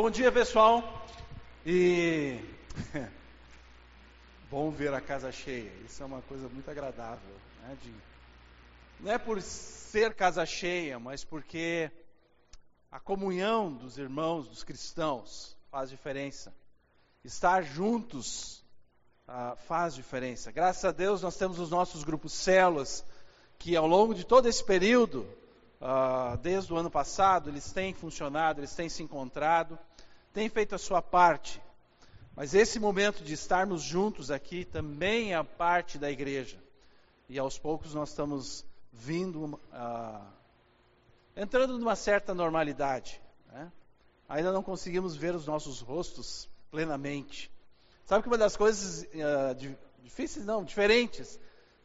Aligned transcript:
Bom 0.00 0.10
dia, 0.10 0.30
pessoal. 0.30 1.04
E 1.66 2.38
bom 4.48 4.70
ver 4.70 4.94
a 4.94 5.00
casa 5.00 5.32
cheia. 5.32 5.72
Isso 5.84 6.00
é 6.00 6.06
uma 6.06 6.22
coisa 6.22 6.48
muito 6.48 6.70
agradável. 6.70 7.34
Né? 7.62 7.76
De... 7.82 7.92
Não 9.00 9.10
é 9.10 9.18
por 9.18 9.42
ser 9.42 10.14
casa 10.14 10.46
cheia, 10.46 11.00
mas 11.00 11.24
porque 11.24 11.90
a 12.92 13.00
comunhão 13.00 13.72
dos 13.72 13.98
irmãos, 13.98 14.46
dos 14.46 14.62
cristãos, 14.62 15.56
faz 15.68 15.90
diferença. 15.90 16.54
Estar 17.24 17.62
juntos 17.62 18.64
uh, 19.26 19.56
faz 19.66 19.96
diferença. 19.96 20.52
Graças 20.52 20.84
a 20.84 20.92
Deus 20.92 21.22
nós 21.22 21.36
temos 21.36 21.58
os 21.58 21.70
nossos 21.70 22.04
grupos 22.04 22.32
células 22.34 23.04
que 23.58 23.74
ao 23.74 23.88
longo 23.88 24.14
de 24.14 24.24
todo 24.24 24.46
esse 24.48 24.62
período, 24.62 25.22
uh, 25.80 26.36
desde 26.40 26.72
o 26.72 26.76
ano 26.76 26.88
passado, 26.88 27.50
eles 27.50 27.72
têm 27.72 27.92
funcionado, 27.92 28.60
eles 28.60 28.76
têm 28.76 28.88
se 28.88 29.02
encontrado, 29.02 29.76
têm 30.32 30.48
feito 30.48 30.74
a 30.74 30.78
sua 30.78 31.02
parte. 31.02 31.62
Mas 32.34 32.54
esse 32.54 32.78
momento 32.78 33.24
de 33.24 33.34
estarmos 33.34 33.82
juntos 33.82 34.30
aqui 34.30 34.64
também 34.64 35.34
é 35.34 35.42
parte 35.42 35.98
da 35.98 36.10
igreja. 36.10 36.62
E 37.28 37.38
aos 37.38 37.58
poucos 37.58 37.94
nós 37.94 38.10
estamos 38.10 38.64
vindo, 38.92 39.44
uh, 39.44 40.26
entrando 41.36 41.78
numa 41.78 41.96
certa 41.96 42.32
normalidade. 42.34 43.20
Né? 43.48 43.72
Ainda 44.28 44.52
não 44.52 44.62
conseguimos 44.62 45.16
ver 45.16 45.34
os 45.34 45.46
nossos 45.46 45.80
rostos 45.80 46.48
plenamente. 46.70 47.50
Sabe 48.04 48.22
que 48.22 48.28
uma 48.28 48.38
das 48.38 48.56
coisas 48.56 49.02
uh, 49.02 49.76
difíceis, 50.02 50.46
não, 50.46 50.64
diferentes, 50.64 51.38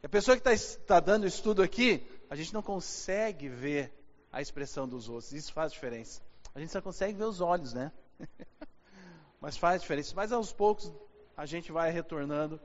a 0.03 0.09
pessoa 0.09 0.37
que 0.37 0.47
está 0.47 0.77
tá 0.85 0.99
dando 0.99 1.25
estudo 1.25 1.63
aqui, 1.63 2.05
a 2.29 2.35
gente 2.35 2.53
não 2.53 2.61
consegue 2.61 3.49
ver 3.49 3.91
a 4.31 4.41
expressão 4.41 4.87
dos 4.87 5.07
rostos. 5.07 5.33
Isso 5.33 5.53
faz 5.53 5.71
diferença. 5.71 6.21
A 6.53 6.59
gente 6.59 6.71
só 6.71 6.81
consegue 6.81 7.17
ver 7.17 7.25
os 7.25 7.41
olhos, 7.41 7.73
né? 7.73 7.91
Mas 9.39 9.57
faz 9.57 9.81
diferença. 9.81 10.13
Mas 10.15 10.31
aos 10.31 10.51
poucos 10.51 10.91
a 11.35 11.45
gente 11.45 11.71
vai 11.71 11.91
retornando 11.91 12.59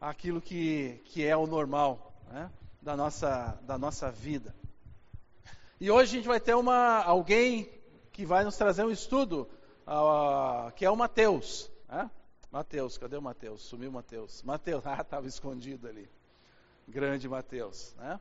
àquilo 0.00 0.40
que, 0.40 1.00
que 1.04 1.24
é 1.24 1.36
o 1.36 1.46
normal 1.46 2.12
né? 2.30 2.50
da, 2.80 2.96
nossa, 2.96 3.58
da 3.62 3.78
nossa 3.78 4.10
vida. 4.10 4.54
E 5.80 5.90
hoje 5.90 6.12
a 6.12 6.16
gente 6.18 6.28
vai 6.28 6.40
ter 6.40 6.54
uma, 6.54 7.02
alguém 7.02 7.70
que 8.12 8.26
vai 8.26 8.42
nos 8.42 8.56
trazer 8.56 8.84
um 8.84 8.90
estudo, 8.90 9.48
uh, 9.86 10.72
que 10.72 10.84
é 10.84 10.90
o 10.90 10.96
Mateus. 10.96 11.70
Né? 11.88 12.10
Mateus, 12.50 12.98
cadê 12.98 13.16
o 13.16 13.22
Mateus? 13.22 13.62
Sumiu 13.62 13.90
o 13.90 13.92
Mateus. 13.92 14.42
Mateus, 14.42 14.84
ah, 14.88 15.00
estava 15.00 15.26
escondido 15.28 15.86
ali 15.86 16.08
grande 16.88 17.28
Mateus. 17.28 17.94
Né? 17.96 18.18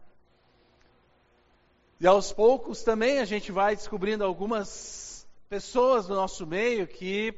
E 2.00 2.06
aos 2.06 2.32
poucos 2.32 2.84
também 2.84 3.20
a 3.20 3.26
gente 3.26 3.52
vai 3.52 3.76
descobrindo 3.76 4.24
algumas 4.24 5.17
pessoas 5.50 6.08
do 6.08 6.16
nosso 6.16 6.46
meio 6.46 6.88
que 6.88 7.34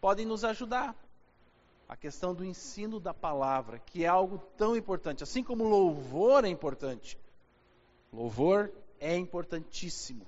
podem 0.00 0.26
nos 0.26 0.44
ajudar. 0.44 0.96
A 1.88 1.96
questão 1.96 2.32
do 2.34 2.44
ensino 2.44 3.00
da 3.00 3.12
palavra, 3.12 3.78
que 3.78 4.04
é 4.04 4.06
algo 4.06 4.38
tão 4.56 4.76
importante. 4.76 5.24
Assim 5.24 5.42
como 5.42 5.64
louvor 5.64 6.44
é 6.44 6.48
importante. 6.48 7.18
Louvor 8.12 8.72
é 9.00 9.16
importantíssimo. 9.16 10.26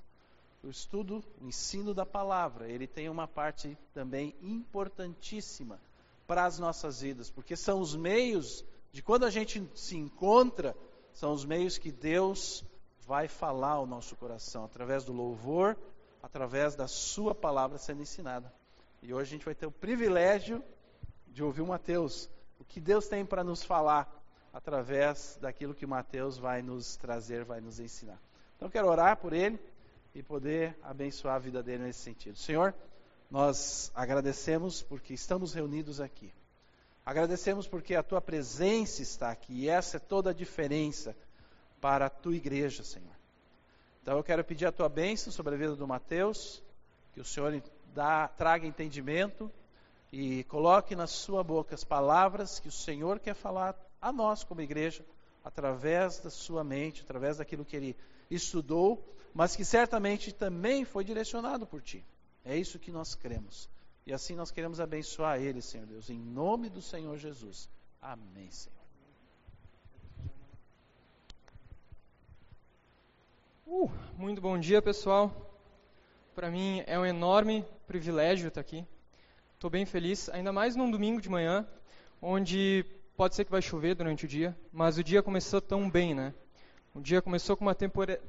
O 0.63 0.69
estudo, 0.69 1.23
o 1.41 1.47
ensino 1.47 1.95
da 1.95 2.07
palavra, 2.07 2.69
ele 2.69 2.87
tem 2.87 3.09
uma 3.09 3.27
parte 3.27 3.77
também 3.93 4.35
importantíssima 4.41 5.81
para 6.27 6.45
as 6.45 6.59
nossas 6.59 7.01
vidas, 7.01 7.31
porque 7.31 7.57
são 7.57 7.81
os 7.81 7.97
meios 7.97 8.65
de 8.93 9.03
quando 9.03 9.25
a 9.25 9.31
gente 9.31 9.69
se 9.75 9.97
encontra, 9.97 10.77
são 11.13 11.33
os 11.33 11.45
meios 11.45 11.79
que 11.79 11.91
Deus 11.91 12.65
vai 13.07 13.27
falar 13.27 13.73
ao 13.73 13.87
nosso 13.87 14.15
coração, 14.17 14.65
através 14.65 15.05
do 15.05 15.13
louvor, 15.13 15.77
através 16.23 16.75
da 16.77 16.87
Sua 16.87 17.35
palavra 17.35 17.79
sendo 17.79 18.03
ensinada. 18.03 18.53
E 19.03 19.13
hoje 19.13 19.31
a 19.31 19.33
gente 19.37 19.45
vai 19.45 19.55
ter 19.55 19.67
o 19.67 19.73
privilégio 19.73 20.63
de 21.27 21.43
ouvir 21.43 21.63
o 21.63 21.67
Mateus, 21.67 22.31
o 22.61 22.65
que 22.65 22.81
Deus 22.81 23.09
tem 23.09 23.27
para 23.27 23.43
nos 23.43 23.65
falar 23.65 24.09
através 24.53 25.39
daquilo 25.41 25.75
que 25.75 25.87
Mateus 25.87 26.39
vai 26.39 26.63
nos 26.63 26.97
trazer, 26.97 27.45
vai 27.45 27.61
nos 27.61 27.81
ensinar. 27.81 28.21
Então 28.57 28.69
quero 28.71 28.87
orar 28.87 29.17
por 29.17 29.33
ele 29.33 29.59
e 30.15 30.23
poder 30.23 30.77
abençoar 30.83 31.37
a 31.37 31.39
vida 31.39 31.63
dele 31.63 31.85
nesse 31.85 32.01
sentido. 32.01 32.37
Senhor, 32.37 32.75
nós 33.31 33.91
agradecemos 33.95 34.83
porque 34.83 35.15
estamos 35.15 35.55
reunidos 35.55 36.01
aqui. 36.01 36.33
Agradecemos 37.05 37.67
porque 37.67 37.97
a 37.97 38.03
tua 38.03 38.21
presença 38.21 39.03
está 39.03 39.31
aqui 39.31 39.53
e 39.63 39.69
essa 39.69 39.97
é 39.97 40.01
toda 40.01 40.31
a 40.31 40.35
diferença 40.35 41.17
para 41.81 42.07
a 42.07 42.11
tua 42.11 42.37
igreja, 42.37 42.85
Senhor. 42.85 43.22
Então 44.03 44.17
eu 44.17 44.25
quero 44.25 44.43
pedir 44.43 44.67
a 44.67 44.73
tua 44.73 44.89
bênção 44.89 45.33
sobre 45.33 45.55
a 45.55 45.59
vida 45.59 45.77
do 45.77 45.87
Mateus, 45.87 46.61
que 47.15 47.21
o 47.21 47.25
Senhor 47.25 47.63
dá, 47.95 48.27
traga 48.27 48.67
entendimento 48.67 49.51
e 50.11 50.43
coloque 50.45 50.97
na 50.97 51.07
sua 51.07 51.45
boca 51.45 51.75
as 51.75 51.85
palavras 51.85 52.59
que 52.59 52.67
o 52.67 52.73
Senhor 52.73 53.21
quer 53.21 53.35
falar 53.35 53.77
a 54.01 54.13
nós 54.13 54.43
como 54.43 54.61
igreja, 54.61 55.05
através 55.45 56.19
da 56.19 56.31
sua 56.31 56.65
mente, 56.65 57.03
através 57.03 57.37
daquilo 57.39 57.65
que 57.65 57.77
ele 57.77 57.97
estudou, 58.29 59.03
mas 59.33 59.55
que 59.55 59.65
certamente 59.65 60.33
também 60.33 60.85
foi 60.85 61.05
direcionado 61.05 61.65
por 61.65 61.81
ti. 61.81 62.05
É 62.45 62.57
isso 62.57 62.81
que 62.81 62.91
nós 62.91 63.15
cremos. 63.15 63.69
E 64.05 64.13
assim 64.13 64.35
nós 64.35 64.51
queremos 64.51 64.81
abençoar 64.81 65.41
ele, 65.41 65.63
Senhor 65.63 65.87
Deus, 65.87 66.11
em 66.11 66.19
nome 66.19 66.69
do 66.69 66.83
Senhor 66.83 67.17
Jesus. 67.17 67.69
Amém, 68.01 68.51
Senhor. 68.51 68.82
Uh, 73.75 73.91
muito 74.19 74.39
bom 74.39 74.59
dia, 74.59 74.83
pessoal. 74.83 75.35
Para 76.35 76.51
mim 76.51 76.85
é 76.87 76.99
um 76.99 77.07
enorme 77.07 77.65
privilégio 77.87 78.49
estar 78.49 78.61
aqui. 78.61 78.87
Estou 79.55 79.71
bem 79.71 79.87
feliz, 79.87 80.29
ainda 80.29 80.53
mais 80.53 80.77
num 80.77 80.91
domingo 80.91 81.23
de 81.23 81.31
manhã, 81.31 81.67
onde 82.21 82.85
pode 83.17 83.35
ser 83.35 83.47
que 83.47 83.51
vai 83.51 83.63
chover 83.63 83.95
durante 83.95 84.27
o 84.27 84.29
dia, 84.29 84.55
mas 84.71 84.99
o 84.99 85.03
dia 85.03 85.23
começou 85.23 85.59
tão 85.59 85.89
bem, 85.89 86.15
né? 86.15 86.35
O 86.95 87.01
dia 87.01 87.23
começou 87.23 87.57
com 87.57 87.65
uma, 87.65 87.75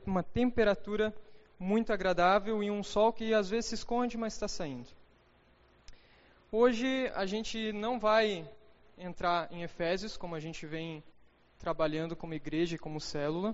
uma 0.05 0.23
temperatura 0.23 1.13
muito 1.59 1.91
agradável 1.91 2.63
e 2.63 2.71
um 2.71 2.81
sol 2.81 3.11
que 3.11 3.33
às 3.33 3.49
vezes 3.49 3.65
se 3.65 3.75
esconde, 3.75 4.17
mas 4.17 4.31
está 4.31 4.47
saindo. 4.47 4.87
Hoje 6.49 7.11
a 7.13 7.25
gente 7.25 7.73
não 7.73 7.99
vai 7.99 8.49
entrar 8.97 9.51
em 9.51 9.61
Efésios, 9.61 10.15
como 10.15 10.35
a 10.35 10.39
gente 10.39 10.65
vem 10.65 11.03
trabalhando 11.59 12.15
como 12.15 12.33
igreja 12.33 12.75
e 12.75 12.79
como 12.79 13.01
célula, 13.01 13.53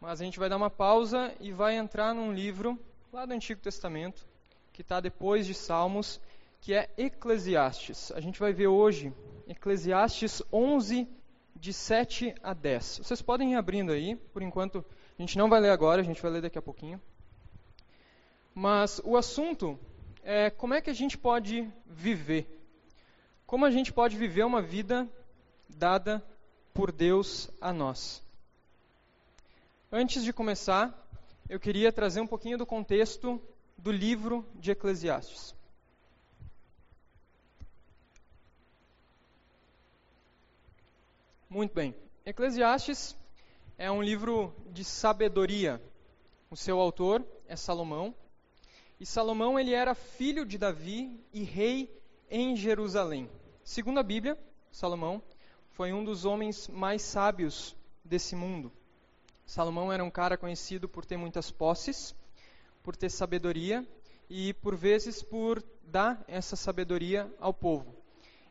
mas 0.00 0.18
a 0.18 0.24
gente 0.24 0.38
vai 0.38 0.48
dar 0.48 0.56
uma 0.56 0.70
pausa 0.70 1.34
e 1.40 1.52
vai 1.52 1.76
entrar 1.76 2.14
num 2.14 2.32
livro 2.32 2.78
lá 3.12 3.26
do 3.26 3.34
Antigo 3.34 3.60
Testamento, 3.60 4.26
que 4.72 4.80
está 4.80 4.98
depois 4.98 5.46
de 5.46 5.52
Salmos, 5.52 6.18
que 6.58 6.72
é 6.72 6.88
Eclesiastes. 6.96 8.10
A 8.12 8.20
gente 8.20 8.40
vai 8.40 8.50
ver 8.50 8.68
hoje 8.68 9.12
Eclesiastes 9.46 10.42
11, 10.50 11.06
de 11.54 11.72
7 11.74 12.34
a 12.42 12.54
10. 12.54 13.00
Vocês 13.02 13.20
podem 13.20 13.52
ir 13.52 13.56
abrindo 13.56 13.92
aí, 13.92 14.16
por 14.16 14.40
enquanto 14.40 14.82
a 15.18 15.20
gente 15.20 15.36
não 15.36 15.50
vai 15.50 15.60
ler 15.60 15.70
agora, 15.70 16.00
a 16.00 16.04
gente 16.04 16.22
vai 16.22 16.30
ler 16.30 16.40
daqui 16.40 16.56
a 16.56 16.62
pouquinho. 16.62 16.98
Mas 18.54 19.02
o 19.04 19.18
assunto 19.18 19.78
é 20.22 20.48
como 20.48 20.72
é 20.72 20.80
que 20.80 20.88
a 20.88 20.94
gente 20.94 21.18
pode 21.18 21.70
viver? 21.84 22.48
Como 23.46 23.66
a 23.66 23.70
gente 23.70 23.92
pode 23.92 24.16
viver 24.16 24.44
uma 24.44 24.62
vida 24.62 25.06
dada 25.68 26.24
por 26.72 26.90
Deus 26.90 27.50
a 27.60 27.70
nós? 27.70 28.22
Antes 29.92 30.22
de 30.22 30.32
começar, 30.32 30.96
eu 31.48 31.58
queria 31.58 31.92
trazer 31.92 32.20
um 32.20 32.26
pouquinho 32.26 32.56
do 32.56 32.64
contexto 32.64 33.42
do 33.76 33.90
livro 33.90 34.46
de 34.54 34.70
Eclesiastes. 34.70 35.52
Muito 41.48 41.74
bem. 41.74 41.92
Eclesiastes 42.24 43.16
é 43.76 43.90
um 43.90 44.00
livro 44.00 44.54
de 44.70 44.84
sabedoria. 44.84 45.82
O 46.48 46.56
seu 46.56 46.78
autor 46.78 47.26
é 47.48 47.56
Salomão, 47.56 48.14
e 49.00 49.04
Salomão 49.04 49.58
ele 49.58 49.74
era 49.74 49.92
filho 49.92 50.46
de 50.46 50.56
Davi 50.56 51.20
e 51.32 51.42
rei 51.42 51.92
em 52.30 52.54
Jerusalém. 52.54 53.28
Segundo 53.64 53.98
a 53.98 54.04
Bíblia, 54.04 54.38
Salomão 54.70 55.20
foi 55.70 55.92
um 55.92 56.04
dos 56.04 56.24
homens 56.24 56.68
mais 56.68 57.02
sábios 57.02 57.74
desse 58.04 58.36
mundo. 58.36 58.70
Salomão 59.50 59.92
era 59.92 60.04
um 60.04 60.10
cara 60.12 60.36
conhecido 60.36 60.88
por 60.88 61.04
ter 61.04 61.16
muitas 61.16 61.50
posses, 61.50 62.14
por 62.84 62.94
ter 62.94 63.10
sabedoria 63.10 63.84
e 64.28 64.54
por 64.54 64.76
vezes 64.76 65.24
por 65.24 65.60
dar 65.82 66.22
essa 66.28 66.54
sabedoria 66.54 67.28
ao 67.40 67.52
povo. 67.52 67.92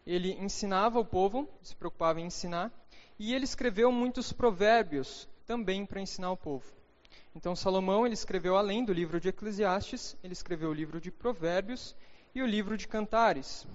Ele 0.06 0.34
ensinava 0.34 1.00
o 1.00 1.06
povo, 1.06 1.48
se 1.64 1.74
preocupava 1.74 2.20
em 2.20 2.26
ensinar, 2.26 2.70
e 3.18 3.34
ele 3.34 3.46
escreveu 3.46 3.94
muitos 3.94 4.34
provérbios 4.34 5.26
também 5.48 5.86
para 5.86 6.02
ensinar 6.02 6.34
o 6.34 6.38
povo. 6.38 6.70
Então 7.34 7.56
Salomão 7.56 8.06
ele 8.06 8.14
escreveu 8.14 8.58
além 8.58 8.84
do 8.84 8.92
livro 8.92 9.22
de 9.22 9.30
Eclesiastes, 9.30 10.18
ele 10.22 10.34
escreveu 10.34 10.70
o 10.70 10.74
livro 10.74 11.00
de 11.00 11.10
Provérbios 11.10 11.96
e 12.36 12.42
o 12.42 12.46
livro 12.46 12.76
de 12.76 12.90
Cantares. 12.90 13.66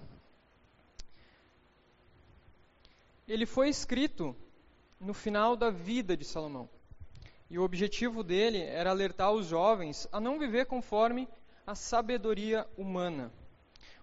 Ele 3.26 3.46
foi 3.46 3.70
escrito 3.70 4.36
no 5.00 5.14
final 5.14 5.56
da 5.56 5.70
vida 5.70 6.14
de 6.14 6.26
Salomão. 6.26 6.68
E 7.54 7.58
o 7.58 7.62
objetivo 7.62 8.24
dele 8.24 8.58
era 8.62 8.90
alertar 8.90 9.30
os 9.30 9.46
jovens 9.46 10.08
a 10.10 10.18
não 10.18 10.40
viver 10.40 10.66
conforme 10.66 11.28
a 11.64 11.76
sabedoria 11.76 12.66
humana, 12.76 13.32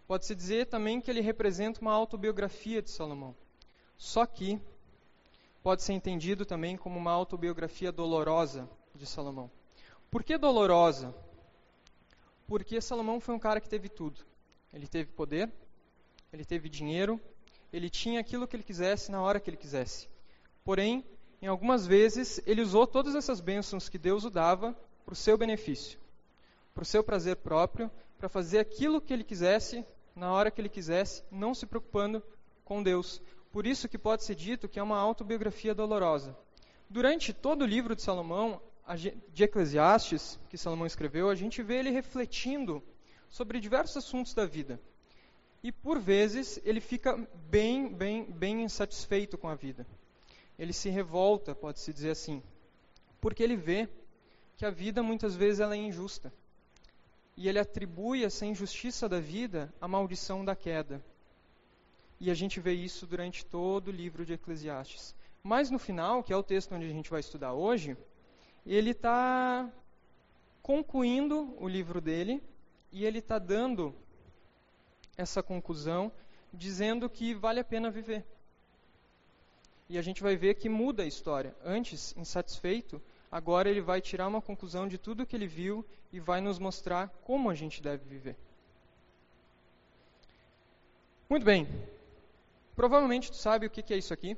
Pode-se 0.07 0.33
dizer 0.33 0.68
também 0.68 1.01
que 1.01 1.12
ele 1.12 1.19
representa 1.19 1.81
uma 1.81 1.92
autobiografia 1.92 2.81
de 2.81 2.89
Salomão. 2.89 3.36
Só 3.98 4.25
que 4.25 4.57
pode 5.62 5.83
ser 5.83 5.92
entendido 5.92 6.45
também 6.45 6.77
como 6.77 6.98
uma 6.98 7.12
autobiografia 7.12 7.92
dolorosa 7.92 8.69
de 8.95 9.06
Salomão. 9.06 9.51
Por 10.09 10.24
que 10.24 10.38
dolorosa? 10.38 11.13
Porque 12.48 12.80
Salomão 12.80 13.19
foi 13.19 13.36
um 13.36 13.39
cara 13.39 13.59
que 13.59 13.68
teve 13.68 13.89
tudo. 13.89 14.21
Ele 14.71 14.88
teve 14.88 15.12
poder, 15.12 15.51
ele 16.31 16.45
teve 16.45 16.69
dinheiro, 16.69 17.19
ele 17.74 17.89
tinha 17.89 18.21
aquilo 18.21 18.48
que 18.48 18.56
ele 18.56 18.63
quisesse 18.63 19.12
na 19.12 19.21
hora 19.21 19.42
que 19.42 19.50
ele 19.50 19.57
quisesse. 19.57 20.07
Porém, 20.63 21.03
em 21.42 21.48
algumas 21.48 21.88
vezes, 21.88 22.40
ele 22.46 22.62
usou 22.62 22.86
todas 22.86 23.16
essas 23.16 23.40
bênçãos 23.40 23.90
que 23.90 23.98
Deus 23.98 24.24
o 24.24 24.30
dava 24.30 24.76
para 25.04 25.14
o 25.14 25.16
seu 25.16 25.38
benefício, 25.38 26.00
para 26.74 26.84
o 26.84 26.86
seu 26.86 27.04
prazer 27.04 27.38
próprio, 27.38 27.90
para 28.18 28.30
fazer 28.30 28.60
aquilo 28.60 29.02
que 29.02 29.12
ele 29.12 29.24
quisesse 29.24 29.84
na 30.16 30.32
hora 30.32 30.52
que 30.52 30.62
ele 30.62 30.70
quisesse, 30.70 31.24
não 31.32 31.56
se 31.56 31.66
preocupando 31.66 32.22
com 32.64 32.84
Deus. 32.84 33.22
Por 33.52 33.66
isso 33.66 33.90
que 33.90 33.98
pode 33.98 34.24
ser 34.24 34.36
dito 34.36 34.70
que 34.70 34.80
é 34.80 34.84
uma 34.84 35.00
autobiografia 35.00 35.74
dolorosa. 35.74 36.38
Durante 36.90 37.34
todo 37.34 37.64
o 37.64 37.66
livro 37.66 37.96
de 37.96 38.02
Salomão, 38.02 38.62
de 39.34 39.44
Eclesiastes, 39.44 40.40
que 40.50 40.58
Salomão 40.58 40.86
escreveu, 40.86 41.30
a 41.30 41.36
gente 41.36 41.64
vê 41.64 41.78
ele 41.78 41.90
refletindo 41.90 42.84
sobre 43.30 43.60
diversos 43.60 43.98
assuntos 43.98 44.34
da 44.34 44.46
vida. 44.46 44.80
E 45.64 45.72
por 45.72 46.00
vezes 46.00 46.60
ele 46.64 46.82
fica 46.82 47.18
bem, 47.50 47.94
bem, 47.94 48.26
bem 48.26 48.64
insatisfeito 48.64 49.38
com 49.38 49.48
a 49.48 49.56
vida. 49.56 49.88
Ele 50.62 50.74
se 50.74 50.90
revolta, 50.90 51.56
pode-se 51.56 51.92
dizer 51.92 52.12
assim, 52.12 52.44
porque 53.19 53.42
ele 53.42 53.56
vê 53.56 53.90
que 54.56 54.63
a 54.63 54.69
vida 54.69 55.02
muitas 55.02 55.36
vezes 55.36 55.60
ela 55.60 55.74
é 55.74 55.80
injusta. 55.80 56.31
E 57.36 57.50
ele 57.50 57.58
atribui 57.58 58.24
essa 58.24 58.46
injustiça 58.46 59.10
da 59.10 59.19
vida 59.19 59.74
à 59.81 59.88
maldição 59.88 60.46
da 60.46 60.56
queda. 60.56 61.04
E 62.19 62.30
a 62.30 62.36
gente 62.36 62.60
vê 62.60 62.74
isso 62.74 63.08
durante 63.08 63.44
todo 63.44 63.88
o 63.88 63.92
livro 63.92 64.24
de 64.24 64.34
Eclesiastes. 64.34 65.16
Mas 65.42 65.72
no 65.72 65.80
final, 65.80 66.22
que 66.22 66.31
é 66.31 66.38
o 66.38 66.44
texto 66.44 66.75
onde 66.75 66.86
a 66.86 66.90
gente 66.90 67.10
vai 67.10 67.22
estudar 67.22 67.54
hoje, 67.54 67.98
ele 68.63 68.92
está 68.92 69.68
concluindo 70.62 71.56
o 71.60 71.68
livro 71.68 72.00
dele 72.00 72.40
e 72.92 73.04
ele 73.04 73.18
está 73.18 73.40
dando 73.40 73.96
essa 75.18 75.42
conclusão, 75.42 76.12
dizendo 76.54 77.10
que 77.10 77.34
vale 77.34 77.60
a 77.60 77.63
pena 77.63 77.90
viver. 77.90 78.24
E 79.92 79.98
a 79.98 80.02
gente 80.02 80.24
vai 80.24 80.36
ver 80.36 80.56
que 80.56 80.70
muda 80.70 81.04
a 81.04 81.06
história. 81.06 81.56
Antes, 81.64 82.16
insatisfeito, 82.18 83.02
agora 83.32 83.70
ele 83.70 83.82
vai 83.82 84.02
tirar 84.02 84.28
uma 84.28 84.42
conclusão 84.42 84.88
de 84.88 84.98
tudo 84.98 85.26
que 85.26 85.36
ele 85.36 85.48
viu 85.48 85.86
e 86.12 86.20
vai 86.20 86.42
nos 86.42 86.58
mostrar 86.58 87.10
como 87.24 87.50
a 87.50 87.54
gente 87.54 87.82
deve 87.82 88.04
viver. 88.06 88.36
Muito 91.30 91.44
bem. 91.44 91.68
Provavelmente 92.76 93.30
tu 93.30 93.38
sabe 93.38 93.68
o 93.68 93.70
que 93.70 93.94
é 93.94 93.98
isso 93.98 94.14
aqui. 94.14 94.36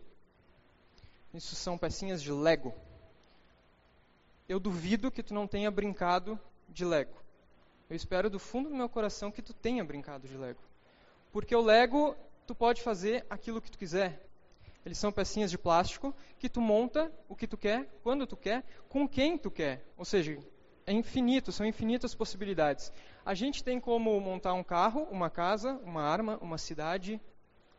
Isso 1.34 1.56
são 1.56 1.78
pecinhas 1.78 2.22
de 2.22 2.32
Lego 2.32 2.74
eu 4.48 4.60
duvido 4.60 5.12
que 5.12 5.24
tu 5.24 5.34
não 5.34 5.48
tenha 5.48 5.72
brincado 5.72 6.40
de 6.70 6.86
Lego. 6.86 7.16
Eu 7.90 7.96
espero 7.96 8.30
do 8.30 8.40
fundo 8.40 8.70
do 8.70 8.76
meu 8.76 8.90
coração 8.90 9.32
que 9.32 9.42
tu 9.42 9.54
tenha 9.54 9.84
brincado 9.84 10.28
de 10.28 10.38
Lego. 10.38 10.60
Porque 11.32 11.56
o 11.56 11.62
Lego, 11.62 12.16
tu 12.46 12.54
pode 12.54 12.82
fazer 12.82 13.26
aquilo 13.30 13.62
que 13.62 13.72
tu 13.72 13.78
quiser. 13.78 14.26
Eles 14.86 14.98
são 14.98 15.12
pecinhas 15.12 15.50
de 15.50 15.58
plástico 15.58 16.14
que 16.38 16.50
tu 16.50 16.60
monta 16.60 17.12
o 17.30 17.36
que 17.36 17.48
tu 17.48 17.58
quer, 17.58 17.88
quando 18.04 18.28
tu 18.28 18.36
quer, 18.36 18.64
com 18.90 19.08
quem 19.08 19.38
tu 19.38 19.50
quer. 19.50 19.86
Ou 19.98 20.04
seja, 20.04 20.38
é 20.86 20.92
infinito, 20.92 21.52
são 21.52 21.66
infinitas 21.66 22.14
possibilidades. 22.14 22.92
A 23.26 23.34
gente 23.34 23.64
tem 23.64 23.80
como 23.80 24.20
montar 24.20 24.54
um 24.54 24.64
carro, 24.64 25.08
uma 25.10 25.30
casa, 25.30 25.80
uma 25.84 26.02
arma, 26.02 26.38
uma 26.42 26.58
cidade, 26.58 27.22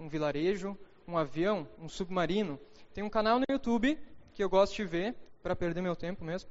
um 0.00 0.08
vilarejo, 0.08 0.78
um 1.06 1.18
avião, 1.18 1.68
um 1.78 1.88
submarino. 1.88 2.58
Tem 2.94 3.04
um 3.04 3.10
canal 3.10 3.38
no 3.38 3.44
YouTube 3.50 3.98
que 4.32 4.42
eu 4.42 4.48
gosto 4.48 4.74
de 4.74 4.84
ver, 4.84 5.14
para 5.42 5.54
perder 5.54 5.82
meu 5.82 5.94
tempo 5.94 6.24
mesmo, 6.24 6.50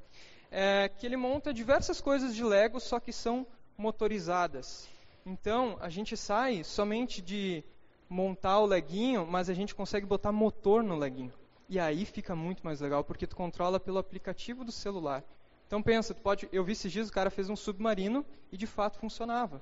é 0.52 0.88
que 0.88 1.06
ele 1.06 1.18
monta 1.18 1.52
diversas 1.52 2.00
coisas 2.00 2.36
de 2.36 2.44
Lego, 2.44 2.80
só 2.80 3.00
que 3.00 3.12
são 3.12 3.46
motorizadas. 3.76 4.88
Então, 5.26 5.78
a 5.82 5.90
gente 5.90 6.16
sai 6.16 6.64
somente 6.64 7.22
de 7.22 7.64
montar 8.10 8.60
o 8.60 8.66
leguinho, 8.66 9.26
mas 9.26 9.50
a 9.50 9.54
gente 9.54 9.74
consegue 9.74 10.06
botar 10.06 10.32
motor 10.32 10.84
no 10.84 10.96
leguinho. 10.96 11.34
E 11.70 11.80
aí 11.80 12.06
fica 12.06 12.36
muito 12.36 12.64
mais 12.64 12.80
legal, 12.80 13.04
porque 13.04 13.26
tu 13.26 13.36
controla 13.36 13.80
pelo 13.80 13.98
aplicativo 13.98 14.64
do 14.64 14.72
celular. 14.72 15.24
Então 15.66 15.82
pensa, 15.82 16.14
tu 16.14 16.22
pode, 16.22 16.48
eu 16.52 16.64
vi 16.64 16.74
esses 16.74 16.92
dias 16.92 17.10
o 17.10 17.14
cara 17.14 17.30
fez 17.30 17.50
um 17.50 17.56
submarino 17.56 18.26
e 18.52 18.58
de 18.58 18.68
fato 18.68 19.00
funcionava. 19.00 19.62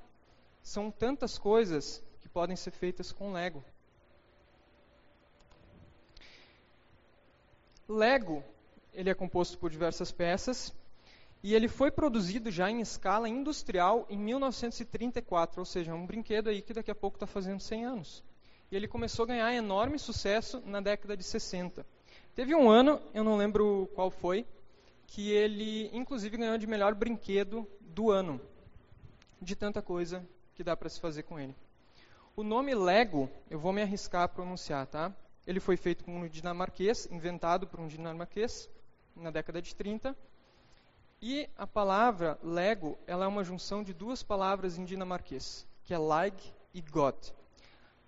São 0.62 0.90
tantas 0.90 1.38
coisas 1.38 2.02
que 2.20 2.28
podem 2.28 2.56
ser 2.56 2.70
feitas 2.70 3.12
com 3.12 3.32
Lego. 3.32 3.64
Lego 7.88 8.44
ele 8.92 9.10
é 9.10 9.14
composto 9.14 9.58
por 9.58 9.70
diversas 9.70 10.12
peças 10.12 10.74
e 11.42 11.54
ele 11.54 11.66
foi 11.66 11.90
produzido 11.90 12.50
já 12.50 12.70
em 12.70 12.80
escala 12.80 13.28
industrial 13.28 14.06
em 14.08 14.18
1934, 14.18 15.60
ou 15.60 15.64
seja, 15.64 15.94
um 15.94 16.06
brinquedo 16.06 16.48
aí 16.48 16.62
que 16.62 16.72
daqui 16.72 16.90
a 16.90 16.94
pouco 16.94 17.16
está 17.16 17.26
fazendo 17.26 17.60
100 17.60 17.84
anos. 17.84 18.24
E 18.72 18.76
ele 18.76 18.88
começou 18.88 19.24
a 19.24 19.26
ganhar 19.26 19.52
enorme 19.52 19.98
sucesso 19.98 20.62
na 20.64 20.80
década 20.80 21.14
de 21.14 21.22
60. 21.22 21.84
Teve 22.34 22.54
um 22.54 22.70
ano, 22.70 23.02
eu 23.12 23.22
não 23.22 23.36
lembro 23.36 23.86
qual 23.94 24.10
foi, 24.10 24.46
que 25.06 25.30
ele 25.30 25.90
inclusive 25.92 26.38
ganhou 26.38 26.56
de 26.56 26.66
melhor 26.66 26.94
brinquedo 26.94 27.68
do 27.82 28.10
ano, 28.10 28.40
de 29.42 29.54
tanta 29.54 29.82
coisa 29.82 30.26
que 30.54 30.64
dá 30.64 30.74
para 30.74 30.88
se 30.88 30.98
fazer 30.98 31.24
com 31.24 31.38
ele. 31.38 31.54
O 32.34 32.42
nome 32.42 32.74
Lego, 32.74 33.28
eu 33.50 33.58
vou 33.58 33.74
me 33.74 33.82
arriscar 33.82 34.22
a 34.22 34.28
pronunciar, 34.28 34.86
tá? 34.86 35.14
Ele 35.46 35.60
foi 35.60 35.76
feito 35.76 36.02
por 36.02 36.10
um 36.10 36.26
dinamarquês, 36.26 37.06
inventado 37.10 37.66
por 37.66 37.78
um 37.78 37.86
dinamarquês, 37.86 38.70
na 39.14 39.30
década 39.30 39.60
de 39.60 39.76
30. 39.76 40.16
E 41.20 41.46
a 41.58 41.66
palavra 41.66 42.38
Lego, 42.42 42.98
ela 43.06 43.26
é 43.26 43.28
uma 43.28 43.44
junção 43.44 43.82
de 43.82 43.92
duas 43.92 44.22
palavras 44.22 44.78
em 44.78 44.84
dinamarquês, 44.86 45.66
que 45.84 45.92
é 45.92 45.98
leg 45.98 46.32
e 46.72 46.80
god. 46.80 47.14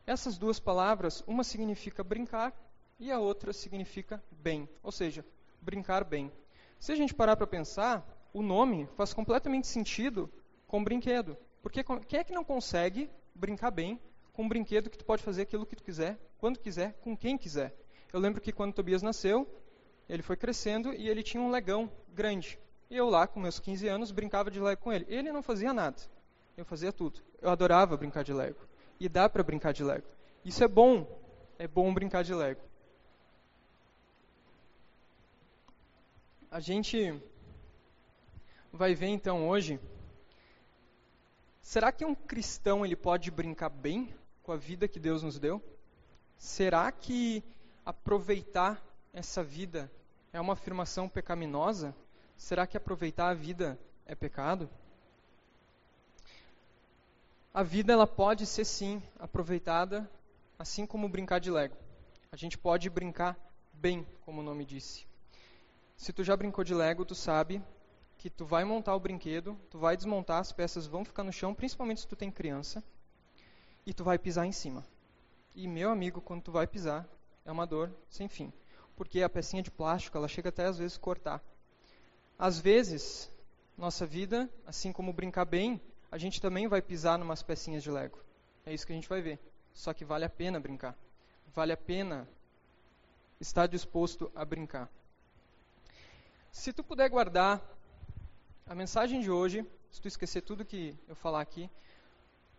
Essas 0.06 0.36
duas 0.36 0.60
palavras, 0.60 1.24
uma 1.26 1.42
significa 1.42 2.04
brincar 2.04 2.52
e 2.98 3.10
a 3.10 3.18
outra 3.18 3.52
significa 3.52 4.22
bem, 4.30 4.68
ou 4.82 4.92
seja, 4.92 5.24
brincar 5.60 6.04
bem. 6.04 6.30
Se 6.78 6.92
a 6.92 6.94
gente 6.94 7.14
parar 7.14 7.36
para 7.36 7.46
pensar, 7.46 8.06
o 8.32 8.42
nome 8.42 8.86
faz 8.96 9.14
completamente 9.14 9.66
sentido 9.66 10.30
com 10.66 10.84
brinquedo. 10.84 11.36
Porque 11.62 11.82
quem 12.06 12.20
é 12.20 12.24
que 12.24 12.34
não 12.34 12.44
consegue 12.44 13.08
brincar 13.34 13.70
bem 13.70 13.98
com 14.34 14.42
um 14.42 14.48
brinquedo 14.48 14.90
que 14.90 14.98
tu 14.98 15.04
pode 15.04 15.22
fazer 15.22 15.42
aquilo 15.42 15.64
que 15.64 15.76
tu 15.76 15.82
quiser, 15.82 16.18
quando 16.38 16.58
quiser, 16.58 16.92
com 17.00 17.16
quem 17.16 17.38
quiser? 17.38 17.74
Eu 18.12 18.20
lembro 18.20 18.40
que 18.40 18.52
quando 18.52 18.74
Tobias 18.74 19.02
nasceu, 19.02 19.48
ele 20.08 20.22
foi 20.22 20.36
crescendo 20.36 20.92
e 20.92 21.08
ele 21.08 21.22
tinha 21.22 21.42
um 21.42 21.50
legão 21.50 21.90
grande. 22.12 22.58
E 22.90 22.96
eu 22.96 23.08
lá, 23.08 23.26
com 23.26 23.40
meus 23.40 23.58
15 23.58 23.88
anos, 23.88 24.12
brincava 24.12 24.50
de 24.50 24.60
Lego 24.60 24.82
com 24.82 24.92
ele. 24.92 25.06
Ele 25.08 25.32
não 25.32 25.42
fazia 25.42 25.72
nada. 25.72 25.96
Eu 26.56 26.64
fazia 26.64 26.92
tudo. 26.92 27.20
Eu 27.40 27.48
adorava 27.50 27.96
brincar 27.96 28.22
de 28.22 28.32
Lego. 28.32 28.60
E 29.04 29.08
dá 29.10 29.28
para 29.28 29.42
brincar 29.42 29.74
de 29.74 29.84
Lego. 29.84 30.06
Isso 30.42 30.64
é 30.64 30.66
bom. 30.66 31.06
É 31.58 31.68
bom 31.68 31.92
brincar 31.92 32.24
de 32.24 32.32
Lego. 32.32 32.62
A 36.50 36.58
gente 36.58 37.12
vai 38.72 38.94
ver 38.94 39.08
então 39.08 39.46
hoje. 39.46 39.78
Será 41.60 41.92
que 41.92 42.02
um 42.02 42.14
cristão 42.14 42.82
ele 42.82 42.96
pode 42.96 43.30
brincar 43.30 43.68
bem 43.68 44.08
com 44.42 44.52
a 44.52 44.56
vida 44.56 44.88
que 44.88 44.98
Deus 44.98 45.22
nos 45.22 45.38
deu? 45.38 45.62
Será 46.38 46.90
que 46.90 47.44
aproveitar 47.84 48.82
essa 49.12 49.44
vida 49.44 49.92
é 50.32 50.40
uma 50.40 50.54
afirmação 50.54 51.10
pecaminosa? 51.10 51.94
Será 52.38 52.66
que 52.66 52.78
aproveitar 52.78 53.28
a 53.28 53.34
vida 53.34 53.78
é 54.06 54.14
pecado? 54.14 54.66
A 57.54 57.62
vida 57.62 57.92
ela 57.92 58.06
pode 58.06 58.44
ser 58.44 58.64
sim 58.64 59.00
aproveitada, 59.18 60.10
assim 60.58 60.84
como 60.84 61.08
brincar 61.08 61.38
de 61.38 61.50
Lego. 61.50 61.76
A 62.32 62.36
gente 62.36 62.58
pode 62.58 62.90
brincar 62.90 63.38
bem, 63.72 64.04
como 64.22 64.40
o 64.40 64.44
nome 64.44 64.64
disse. 64.64 65.06
Se 65.96 66.12
tu 66.12 66.24
já 66.24 66.36
brincou 66.36 66.64
de 66.64 66.74
Lego, 66.74 67.04
tu 67.04 67.14
sabe 67.14 67.62
que 68.18 68.28
tu 68.28 68.44
vai 68.44 68.64
montar 68.64 68.94
o 68.96 69.00
brinquedo, 69.00 69.56
tu 69.70 69.78
vai 69.78 69.96
desmontar, 69.96 70.40
as 70.40 70.50
peças 70.50 70.86
vão 70.86 71.04
ficar 71.04 71.22
no 71.22 71.32
chão, 71.32 71.54
principalmente 71.54 72.00
se 72.00 72.08
tu 72.08 72.16
tem 72.16 72.30
criança, 72.30 72.82
e 73.86 73.94
tu 73.94 74.02
vai 74.02 74.18
pisar 74.18 74.44
em 74.44 74.52
cima. 74.52 74.84
E 75.54 75.68
meu 75.68 75.90
amigo, 75.90 76.20
quando 76.20 76.42
tu 76.42 76.50
vai 76.50 76.66
pisar, 76.66 77.08
é 77.44 77.52
uma 77.52 77.66
dor 77.66 77.90
sem 78.10 78.26
fim 78.26 78.52
porque 78.96 79.22
a 79.22 79.28
pecinha 79.28 79.62
de 79.62 79.70
plástico 79.70 80.16
ela 80.16 80.28
chega 80.28 80.48
até 80.48 80.64
às 80.64 80.78
vezes 80.78 80.96
cortar. 80.96 81.42
Às 82.38 82.58
vezes, 82.58 83.30
nossa 83.76 84.06
vida, 84.06 84.48
assim 84.66 84.92
como 84.92 85.12
brincar 85.12 85.44
bem, 85.44 85.80
a 86.14 86.18
gente 86.18 86.40
também 86.40 86.68
vai 86.68 86.80
pisar 86.80 87.18
numas 87.18 87.42
pecinhas 87.42 87.82
de 87.82 87.90
Lego. 87.90 88.20
É 88.64 88.72
isso 88.72 88.86
que 88.86 88.92
a 88.92 88.94
gente 88.94 89.08
vai 89.08 89.20
ver. 89.20 89.36
Só 89.72 89.92
que 89.92 90.04
vale 90.04 90.24
a 90.24 90.30
pena 90.30 90.60
brincar. 90.60 90.96
Vale 91.52 91.72
a 91.72 91.76
pena 91.76 92.28
estar 93.40 93.66
disposto 93.66 94.30
a 94.32 94.44
brincar. 94.44 94.88
Se 96.52 96.72
tu 96.72 96.84
puder 96.84 97.10
guardar 97.10 97.60
a 98.64 98.76
mensagem 98.76 99.22
de 99.22 99.28
hoje, 99.28 99.66
se 99.90 100.00
tu 100.00 100.06
esquecer 100.06 100.42
tudo 100.42 100.64
que 100.64 100.96
eu 101.08 101.16
falar 101.16 101.40
aqui, 101.40 101.68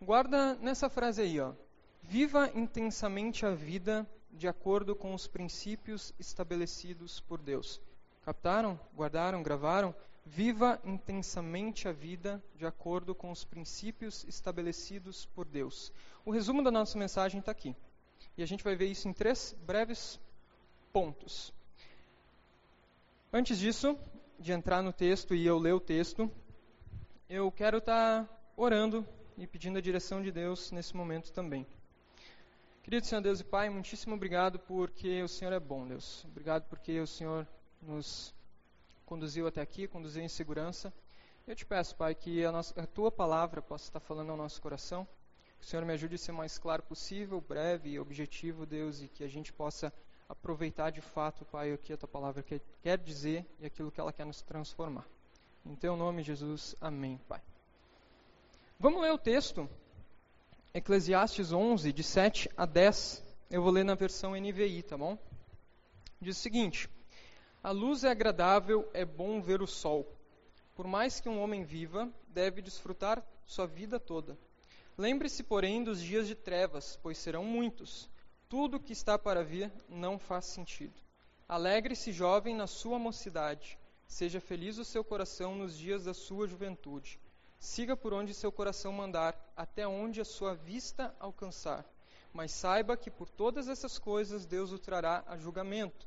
guarda 0.02 0.54
nessa 0.56 0.90
frase 0.90 1.22
aí, 1.22 1.40
ó. 1.40 1.54
Viva 2.02 2.50
intensamente 2.54 3.46
a 3.46 3.52
vida 3.52 4.06
de 4.30 4.46
acordo 4.46 4.94
com 4.94 5.14
os 5.14 5.26
princípios 5.26 6.12
estabelecidos 6.18 7.20
por 7.20 7.40
Deus. 7.40 7.80
Captaram? 8.22 8.78
Guardaram? 8.94 9.42
Gravaram? 9.42 9.94
Viva 10.28 10.80
intensamente 10.84 11.86
a 11.86 11.92
vida 11.92 12.42
de 12.56 12.66
acordo 12.66 13.14
com 13.14 13.30
os 13.30 13.44
princípios 13.44 14.24
estabelecidos 14.24 15.24
por 15.26 15.46
Deus. 15.46 15.92
O 16.24 16.32
resumo 16.32 16.64
da 16.64 16.70
nossa 16.70 16.98
mensagem 16.98 17.38
está 17.38 17.52
aqui. 17.52 17.76
E 18.36 18.42
a 18.42 18.46
gente 18.46 18.64
vai 18.64 18.74
ver 18.74 18.86
isso 18.86 19.06
em 19.06 19.12
três 19.12 19.54
breves 19.64 20.18
pontos. 20.92 21.54
Antes 23.32 23.56
disso, 23.56 23.96
de 24.36 24.50
entrar 24.50 24.82
no 24.82 24.92
texto 24.92 25.32
e 25.32 25.46
eu 25.46 25.58
ler 25.58 25.74
o 25.74 25.80
texto, 25.80 26.28
eu 27.30 27.50
quero 27.52 27.78
estar 27.78 28.24
tá 28.24 28.38
orando 28.56 29.06
e 29.38 29.46
pedindo 29.46 29.78
a 29.78 29.80
direção 29.80 30.20
de 30.20 30.32
Deus 30.32 30.72
nesse 30.72 30.96
momento 30.96 31.32
também. 31.32 31.64
Querido 32.82 33.06
Senhor 33.06 33.20
Deus 33.20 33.38
e 33.38 33.44
Pai, 33.44 33.70
muitíssimo 33.70 34.16
obrigado 34.16 34.58
porque 34.58 35.22
o 35.22 35.28
Senhor 35.28 35.52
é 35.52 35.60
bom, 35.60 35.86
Deus. 35.86 36.24
Obrigado 36.24 36.64
porque 36.68 36.98
o 36.98 37.06
Senhor 37.06 37.46
nos 37.80 38.34
conduziu 39.06 39.46
até 39.46 39.60
aqui, 39.60 39.86
conduziu 39.86 40.22
em 40.22 40.28
segurança. 40.28 40.92
Eu 41.46 41.54
te 41.54 41.64
peço, 41.64 41.94
Pai, 41.94 42.14
que 42.14 42.44
a, 42.44 42.50
nossa, 42.50 42.78
a 42.78 42.86
tua 42.86 43.10
palavra 43.10 43.62
possa 43.62 43.84
estar 43.84 44.00
falando 44.00 44.30
ao 44.30 44.36
nosso 44.36 44.60
coração. 44.60 45.06
Que 45.58 45.64
o 45.64 45.68
Senhor 45.68 45.86
me 45.86 45.92
ajude 45.92 46.16
a 46.16 46.18
ser 46.18 46.32
mais 46.32 46.58
claro 46.58 46.82
possível, 46.82 47.40
breve 47.40 47.90
e 47.90 48.00
objetivo, 48.00 48.66
Deus, 48.66 49.00
e 49.00 49.08
que 49.08 49.22
a 49.22 49.28
gente 49.28 49.52
possa 49.52 49.92
aproveitar 50.28 50.90
de 50.90 51.00
fato, 51.00 51.44
Pai, 51.44 51.72
o 51.72 51.78
que 51.78 51.92
a 51.92 51.96
tua 51.96 52.08
palavra 52.08 52.42
quer, 52.42 52.60
quer 52.82 52.98
dizer 52.98 53.46
e 53.60 53.66
aquilo 53.66 53.92
que 53.92 54.00
ela 54.00 54.12
quer 54.12 54.26
nos 54.26 54.42
transformar. 54.42 55.06
Em 55.64 55.76
teu 55.76 55.96
nome, 55.96 56.22
Jesus. 56.22 56.74
Amém, 56.80 57.18
Pai. 57.28 57.40
Vamos 58.78 59.00
ler 59.00 59.12
o 59.12 59.18
texto. 59.18 59.70
Eclesiastes 60.74 61.52
11, 61.52 61.92
de 61.92 62.02
7 62.02 62.50
a 62.56 62.66
10. 62.66 63.24
Eu 63.50 63.62
vou 63.62 63.70
ler 63.70 63.84
na 63.84 63.94
versão 63.94 64.32
NVI, 64.32 64.82
tá 64.82 64.98
bom? 64.98 65.16
Diz 66.20 66.36
o 66.36 66.40
seguinte: 66.40 66.90
a 67.66 67.72
luz 67.72 68.04
é 68.04 68.10
agradável, 68.10 68.88
é 68.94 69.04
bom 69.04 69.42
ver 69.42 69.60
o 69.60 69.66
sol. 69.66 70.06
Por 70.76 70.86
mais 70.86 71.18
que 71.18 71.28
um 71.28 71.42
homem 71.42 71.64
viva, 71.64 72.08
deve 72.28 72.62
desfrutar 72.62 73.20
sua 73.44 73.66
vida 73.66 73.98
toda. 73.98 74.38
Lembre-se, 74.96 75.42
porém, 75.42 75.82
dos 75.82 76.00
dias 76.00 76.28
de 76.28 76.36
trevas, 76.36 76.96
pois 77.02 77.18
serão 77.18 77.42
muitos. 77.42 78.08
Tudo 78.48 78.78
que 78.78 78.92
está 78.92 79.18
para 79.18 79.42
vir 79.42 79.72
não 79.88 80.16
faz 80.16 80.44
sentido. 80.44 80.94
Alegre-se, 81.48 82.12
jovem, 82.12 82.54
na 82.54 82.68
sua 82.68 83.00
mocidade. 83.00 83.76
Seja 84.06 84.40
feliz 84.40 84.78
o 84.78 84.84
seu 84.84 85.02
coração 85.02 85.56
nos 85.56 85.76
dias 85.76 86.04
da 86.04 86.14
sua 86.14 86.46
juventude. 86.46 87.18
Siga 87.58 87.96
por 87.96 88.14
onde 88.14 88.32
seu 88.32 88.52
coração 88.52 88.92
mandar, 88.92 89.36
até 89.56 89.88
onde 89.88 90.20
a 90.20 90.24
sua 90.24 90.54
vista 90.54 91.12
alcançar. 91.18 91.84
Mas 92.32 92.52
saiba 92.52 92.96
que 92.96 93.10
por 93.10 93.28
todas 93.28 93.66
essas 93.66 93.98
coisas 93.98 94.46
Deus 94.46 94.70
o 94.70 94.78
trará 94.78 95.24
a 95.26 95.36
julgamento. 95.36 96.06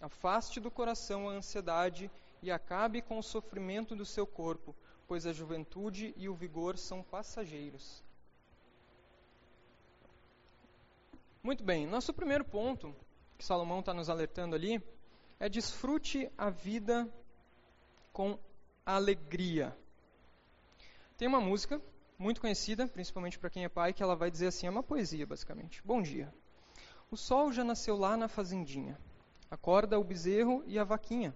Afaste 0.00 0.60
do 0.60 0.70
coração 0.70 1.28
a 1.28 1.32
ansiedade 1.32 2.10
e 2.42 2.50
acabe 2.50 3.02
com 3.02 3.18
o 3.18 3.22
sofrimento 3.22 3.96
do 3.96 4.04
seu 4.04 4.26
corpo, 4.26 4.74
pois 5.06 5.26
a 5.26 5.32
juventude 5.32 6.14
e 6.16 6.28
o 6.28 6.34
vigor 6.34 6.78
são 6.78 7.02
passageiros. 7.02 8.02
Muito 11.42 11.64
bem, 11.64 11.86
nosso 11.86 12.12
primeiro 12.12 12.44
ponto, 12.44 12.94
que 13.36 13.44
Salomão 13.44 13.80
está 13.80 13.94
nos 13.94 14.10
alertando 14.10 14.54
ali, 14.54 14.82
é 15.40 15.48
desfrute 15.48 16.30
a 16.36 16.50
vida 16.50 17.08
com 18.12 18.38
alegria. 18.84 19.76
Tem 21.16 21.26
uma 21.26 21.40
música 21.40 21.80
muito 22.18 22.40
conhecida, 22.40 22.86
principalmente 22.86 23.38
para 23.38 23.50
quem 23.50 23.64
é 23.64 23.68
pai, 23.68 23.92
que 23.92 24.02
ela 24.02 24.16
vai 24.16 24.30
dizer 24.30 24.48
assim, 24.48 24.66
é 24.66 24.70
uma 24.70 24.82
poesia 24.82 25.26
basicamente. 25.26 25.82
Bom 25.84 26.02
dia. 26.02 26.32
O 27.10 27.16
sol 27.16 27.52
já 27.52 27.64
nasceu 27.64 27.96
lá 27.96 28.16
na 28.16 28.28
fazendinha. 28.28 28.98
Acorda 29.50 29.98
o 29.98 30.04
bezerro 30.04 30.62
e 30.66 30.78
a 30.78 30.84
vaquinha, 30.84 31.34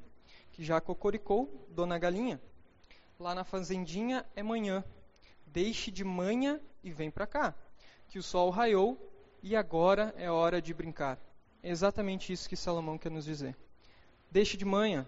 que 0.51 0.63
já 0.63 0.81
cocoricou, 0.81 1.67
dona 1.71 1.99
galinha. 1.99 2.41
Lá 3.19 3.35
na 3.35 3.45
fazendinha 3.45 4.27
é 4.37 4.43
manhã. 4.43 4.85
Deixe 5.47 5.91
de 5.91 6.05
manhã 6.05 6.61
e 6.83 6.91
vem 6.91 7.11
para 7.11 7.27
cá, 7.27 7.55
que 8.09 8.19
o 8.19 8.23
sol 8.23 8.51
raiou 8.51 8.99
e 9.43 9.57
agora 9.57 10.15
é 10.17 10.31
hora 10.31 10.61
de 10.61 10.75
brincar. 10.75 11.19
É 11.63 11.71
exatamente 11.71 12.33
isso 12.33 12.49
que 12.49 12.57
Salomão 12.57 12.99
quer 12.99 13.11
nos 13.11 13.25
dizer. 13.25 13.57
Deixe 14.31 14.57
de 14.57 14.65
manhã, 14.65 15.07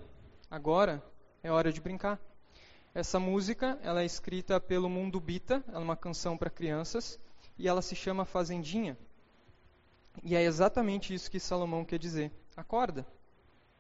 agora 0.50 1.02
é 1.42 1.50
hora 1.50 1.72
de 1.72 1.80
brincar. 1.80 2.20
Essa 2.94 3.18
música 3.18 3.78
ela 3.82 4.02
é 4.02 4.04
escrita 4.04 4.60
pelo 4.60 4.88
Mundo 4.88 5.20
Bita, 5.20 5.64
é 5.72 5.78
uma 5.78 5.96
canção 5.96 6.38
para 6.38 6.48
crianças, 6.48 7.18
e 7.58 7.66
ela 7.68 7.82
se 7.82 7.96
chama 7.96 8.24
Fazendinha. 8.24 8.96
E 10.22 10.36
é 10.36 10.42
exatamente 10.42 11.12
isso 11.12 11.30
que 11.30 11.40
Salomão 11.40 11.84
quer 11.84 11.98
dizer. 11.98 12.30
Acorda. 12.56 13.06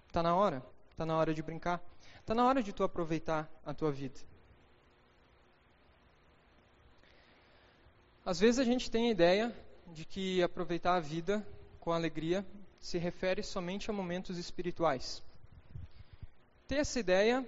Está 0.06 0.22
na 0.22 0.34
hora. 0.34 0.64
Está 0.90 1.04
na 1.04 1.16
hora 1.16 1.34
de 1.34 1.42
brincar. 1.42 1.82
Está 2.20 2.34
na 2.34 2.46
hora 2.46 2.62
de 2.62 2.72
tu 2.72 2.82
aproveitar 2.82 3.50
a 3.64 3.74
tua 3.74 3.90
vida. 3.92 4.18
Às 8.24 8.40
vezes 8.40 8.58
a 8.58 8.64
gente 8.64 8.90
tem 8.90 9.08
a 9.08 9.10
ideia 9.10 9.54
de 9.92 10.04
que 10.04 10.42
aproveitar 10.42 10.94
a 10.94 11.00
vida 11.00 11.46
com 11.78 11.92
alegria 11.92 12.44
se 12.80 12.96
refere 12.96 13.42
somente 13.42 13.90
a 13.90 13.92
momentos 13.92 14.38
espirituais. 14.38 15.22
Ter 16.66 16.76
essa 16.76 16.98
ideia, 16.98 17.46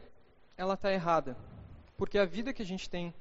ela 0.57 0.75
está 0.75 0.93
errada, 0.93 1.37
porque 1.97 2.19
a 2.19 2.27
vida 2.27 2.53
que 2.53 2.63
a 2.63 2.67
gente 2.67 2.91
tem, 2.91 3.15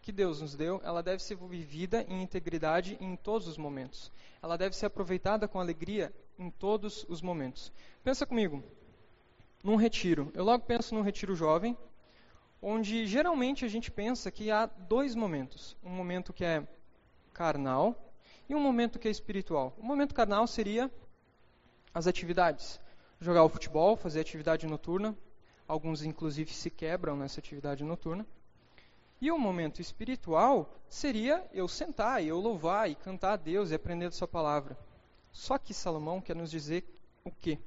que 0.00 0.12
Deus 0.12 0.40
nos 0.40 0.54
deu, 0.54 0.80
ela 0.84 1.02
deve 1.02 1.22
ser 1.22 1.36
vivida 1.36 2.02
em 2.08 2.22
integridade 2.22 2.96
em 3.00 3.16
todos 3.16 3.48
os 3.48 3.58
momentos. 3.58 4.12
Ela 4.40 4.56
deve 4.56 4.76
ser 4.76 4.86
aproveitada 4.86 5.48
com 5.48 5.58
alegria 5.58 6.12
em 6.40 6.50
todos 6.50 7.04
os 7.06 7.20
momentos. 7.20 7.70
Pensa 8.02 8.24
comigo, 8.24 8.64
num 9.62 9.76
retiro. 9.76 10.32
Eu 10.34 10.42
logo 10.42 10.64
penso 10.64 10.94
num 10.94 11.02
retiro 11.02 11.36
jovem, 11.36 11.76
onde 12.62 13.06
geralmente 13.06 13.64
a 13.64 13.68
gente 13.68 13.90
pensa 13.90 14.30
que 14.30 14.50
há 14.50 14.64
dois 14.64 15.14
momentos. 15.14 15.76
Um 15.84 15.90
momento 15.90 16.32
que 16.32 16.42
é 16.42 16.66
carnal 17.34 17.94
e 18.48 18.54
um 18.54 18.60
momento 18.60 18.98
que 18.98 19.06
é 19.06 19.10
espiritual. 19.10 19.76
O 19.78 19.84
momento 19.84 20.14
carnal 20.14 20.46
seria 20.46 20.90
as 21.92 22.06
atividades. 22.06 22.80
Jogar 23.20 23.44
o 23.44 23.48
futebol, 23.50 23.94
fazer 23.94 24.20
atividade 24.20 24.66
noturna. 24.66 25.14
Alguns, 25.68 26.02
inclusive, 26.02 26.52
se 26.52 26.70
quebram 26.70 27.16
nessa 27.16 27.38
atividade 27.38 27.84
noturna. 27.84 28.26
E 29.20 29.30
o 29.30 29.38
momento 29.38 29.82
espiritual 29.82 30.74
seria 30.88 31.46
eu 31.52 31.68
sentar 31.68 32.24
eu 32.24 32.40
louvar 32.40 32.90
e 32.90 32.94
cantar 32.94 33.34
a 33.34 33.36
Deus 33.36 33.70
e 33.70 33.74
aprender 33.74 34.06
a 34.06 34.10
sua 34.10 34.26
palavra. 34.26 34.76
Só 35.32 35.58
que 35.58 35.72
Salomão 35.72 36.20
quer 36.20 36.36
nos 36.36 36.50
dizer 36.50 36.84
o 37.24 37.30
quê? 37.30 37.58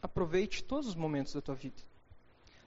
Aproveite 0.00 0.64
todos 0.64 0.88
os 0.88 0.94
momentos 0.94 1.34
da 1.34 1.40
tua 1.40 1.54
vida. 1.54 1.82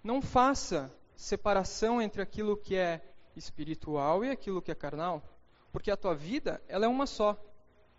Não 0.03 0.21
faça 0.21 0.93
separação 1.15 2.01
entre 2.01 2.21
aquilo 2.21 2.55
que 2.55 2.75
é 2.75 3.01
espiritual 3.36 4.24
e 4.24 4.29
aquilo 4.29 4.62
que 4.62 4.71
é 4.71 4.75
carnal, 4.75 5.24
porque 5.71 5.91
a 5.91 5.98
tua 5.98 6.15
vida, 6.15 6.62
ela 6.67 6.86
é 6.86 6.88
uma 6.88 7.05
só. 7.05 7.38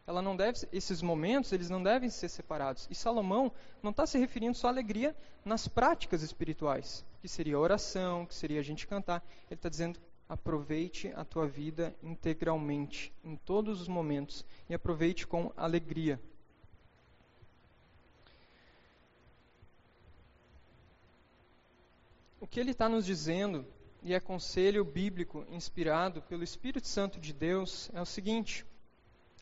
Ela 0.06 0.20
não 0.20 0.34
deve, 0.34 0.66
esses 0.72 1.02
momentos, 1.02 1.52
eles 1.52 1.70
não 1.70 1.82
devem 1.82 2.10
ser 2.10 2.28
separados. 2.28 2.88
E 2.90 2.94
Salomão 2.94 3.52
não 3.82 3.90
está 3.90 4.06
se 4.06 4.18
referindo 4.18 4.56
só 4.56 4.66
à 4.66 4.70
alegria 4.70 5.14
nas 5.44 5.68
práticas 5.68 6.22
espirituais, 6.22 7.04
que 7.20 7.28
seria 7.28 7.56
a 7.56 7.60
oração, 7.60 8.26
que 8.26 8.34
seria 8.34 8.58
a 8.58 8.62
gente 8.62 8.86
cantar. 8.86 9.24
Ele 9.48 9.56
está 9.56 9.68
dizendo 9.68 10.00
aproveite 10.30 11.08
a 11.16 11.24
tua 11.24 11.48
vida 11.48 11.92
integralmente, 12.04 13.12
em 13.24 13.34
todos 13.34 13.80
os 13.80 13.88
momentos, 13.88 14.46
e 14.68 14.74
aproveite 14.74 15.26
com 15.26 15.52
alegria. 15.56 16.20
O 22.40 22.46
que 22.46 22.60
ele 22.60 22.70
está 22.70 22.88
nos 22.88 23.04
dizendo, 23.04 23.66
e 24.04 24.14
é 24.14 24.20
conselho 24.20 24.84
bíblico 24.84 25.44
inspirado 25.50 26.22
pelo 26.22 26.44
Espírito 26.44 26.86
Santo 26.86 27.18
de 27.18 27.32
Deus, 27.32 27.90
é 27.92 28.00
o 28.00 28.06
seguinte: 28.06 28.64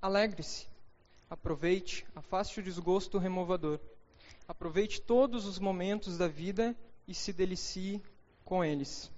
alegre-se, 0.00 0.66
aproveite, 1.28 2.06
afaste 2.14 2.60
o 2.60 2.62
desgosto 2.62 3.18
removador, 3.18 3.78
aproveite 4.48 5.02
todos 5.02 5.44
os 5.44 5.58
momentos 5.58 6.16
da 6.16 6.28
vida 6.28 6.74
e 7.06 7.12
se 7.12 7.30
delicie 7.30 8.02
com 8.42 8.64
eles. 8.64 9.12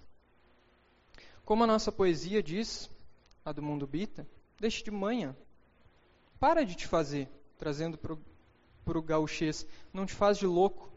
Como 1.50 1.64
a 1.64 1.66
nossa 1.66 1.90
poesia 1.90 2.40
diz, 2.40 2.88
a 3.44 3.50
do 3.50 3.60
mundo 3.60 3.84
bita, 3.84 4.24
deixe 4.60 4.84
de 4.84 4.90
manhã. 4.92 5.34
Para 6.38 6.64
de 6.64 6.76
te 6.76 6.86
fazer, 6.86 7.28
trazendo 7.58 7.98
para 7.98 8.96
o 8.96 9.02
gauchês. 9.02 9.66
Não 9.92 10.06
te 10.06 10.14
faz 10.14 10.38
de 10.38 10.46
louco. 10.46 10.88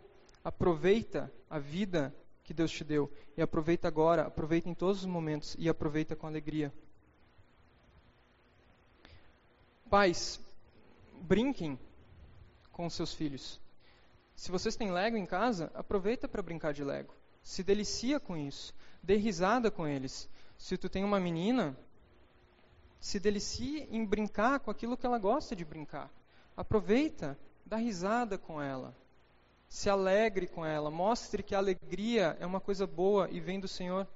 Aproveita 0.43 1.33
a 1.50 1.57
vida 1.57 2.13
que 2.43 2.53
Deus 2.53 2.69
te 2.72 2.83
deu. 2.83 3.12
E 3.36 3.41
aproveita 3.41 3.88
agora, 3.88 4.27
aproveita 4.27 4.69
em 4.69 4.75
todos 4.75 5.00
os 5.00 5.07
momentos 5.07 5.55
e 5.57 5.67
aproveita 5.67 6.15
com 6.15 6.27
alegria. 6.27 6.72
Pais, 9.89 10.39
brinquem 11.19 11.79
com 12.72 12.88
seus 12.91 13.12
filhos. 13.12 13.60
Se 14.36 14.51
vocês 14.51 14.75
têm 14.75 14.91
Lego 14.91 15.17
em 15.17 15.25
casa, 15.25 15.72
aproveita 15.74 16.27
para 16.27 16.43
brincar 16.43 16.74
de 16.74 16.83
Lego. 16.83 17.12
Se 17.41 17.63
delicia 17.63 18.19
com 18.19 18.38
isso. 18.38 18.72
Dê 19.01 19.15
risada 19.15 19.72
com 19.72 19.88
eles. 19.88 20.29
Se 20.63 20.77
tu 20.77 20.88
tem 20.88 21.03
uma 21.03 21.20
menina, 21.20 21.75
Se 22.98 23.20
delicie 23.20 23.86
em 23.91 24.05
brincar 24.05 24.62
com 24.62 24.72
aquilo 24.72 24.96
que 24.96 25.05
ela 25.05 25.20
gosta 25.20 25.53
de 25.53 25.65
brincar. 25.65 26.10
Aproveita, 26.55 27.38
dá 27.65 27.75
risada 27.75 28.38
com 28.38 28.62
ela. 28.62 28.96
Se 29.67 29.89
alegre 29.89 30.48
com 30.48 30.65
ela. 30.65 30.89
Mostre 30.89 31.43
que 31.43 31.53
a 31.53 31.58
alegria 31.58 32.38
é 32.39 32.46
uma 32.46 32.62
coisa 32.62 32.88
boa 32.88 33.29
e 33.29 33.41
vem 33.41 33.60
do 33.60 33.67
Senhor. 33.67 34.08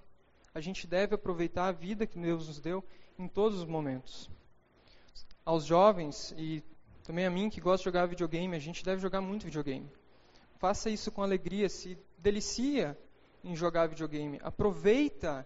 A 0.56 0.62
gente 0.62 0.88
deve 0.88 1.16
aproveitar 1.16 1.68
a 1.68 1.74
vida 1.74 2.08
que 2.08 2.18
Deus 2.18 2.48
nos 2.48 2.62
deu 2.62 2.82
em 3.20 3.28
todos 3.28 3.60
os 3.60 3.66
momentos. 3.66 4.30
Aos 5.44 5.66
jovens 5.66 6.34
e 6.38 6.64
também 7.04 7.26
a 7.26 7.30
mim 7.30 7.50
que 7.50 7.60
gosta 7.60 7.80
de 7.80 7.84
jogar 7.84 8.06
videogame, 8.06 8.56
a 8.56 8.60
gente 8.60 8.86
deve 8.86 9.02
jogar 9.02 9.20
muito 9.20 9.44
videogame. 9.44 9.92
Faça 10.60 10.90
isso 10.90 11.12
com 11.12 11.22
alegria, 11.22 11.68
se 11.68 11.98
delicia 12.18 12.98
em 13.44 13.54
jogar 13.54 13.88
videogame. 13.88 14.40
Aproveita 14.42 15.46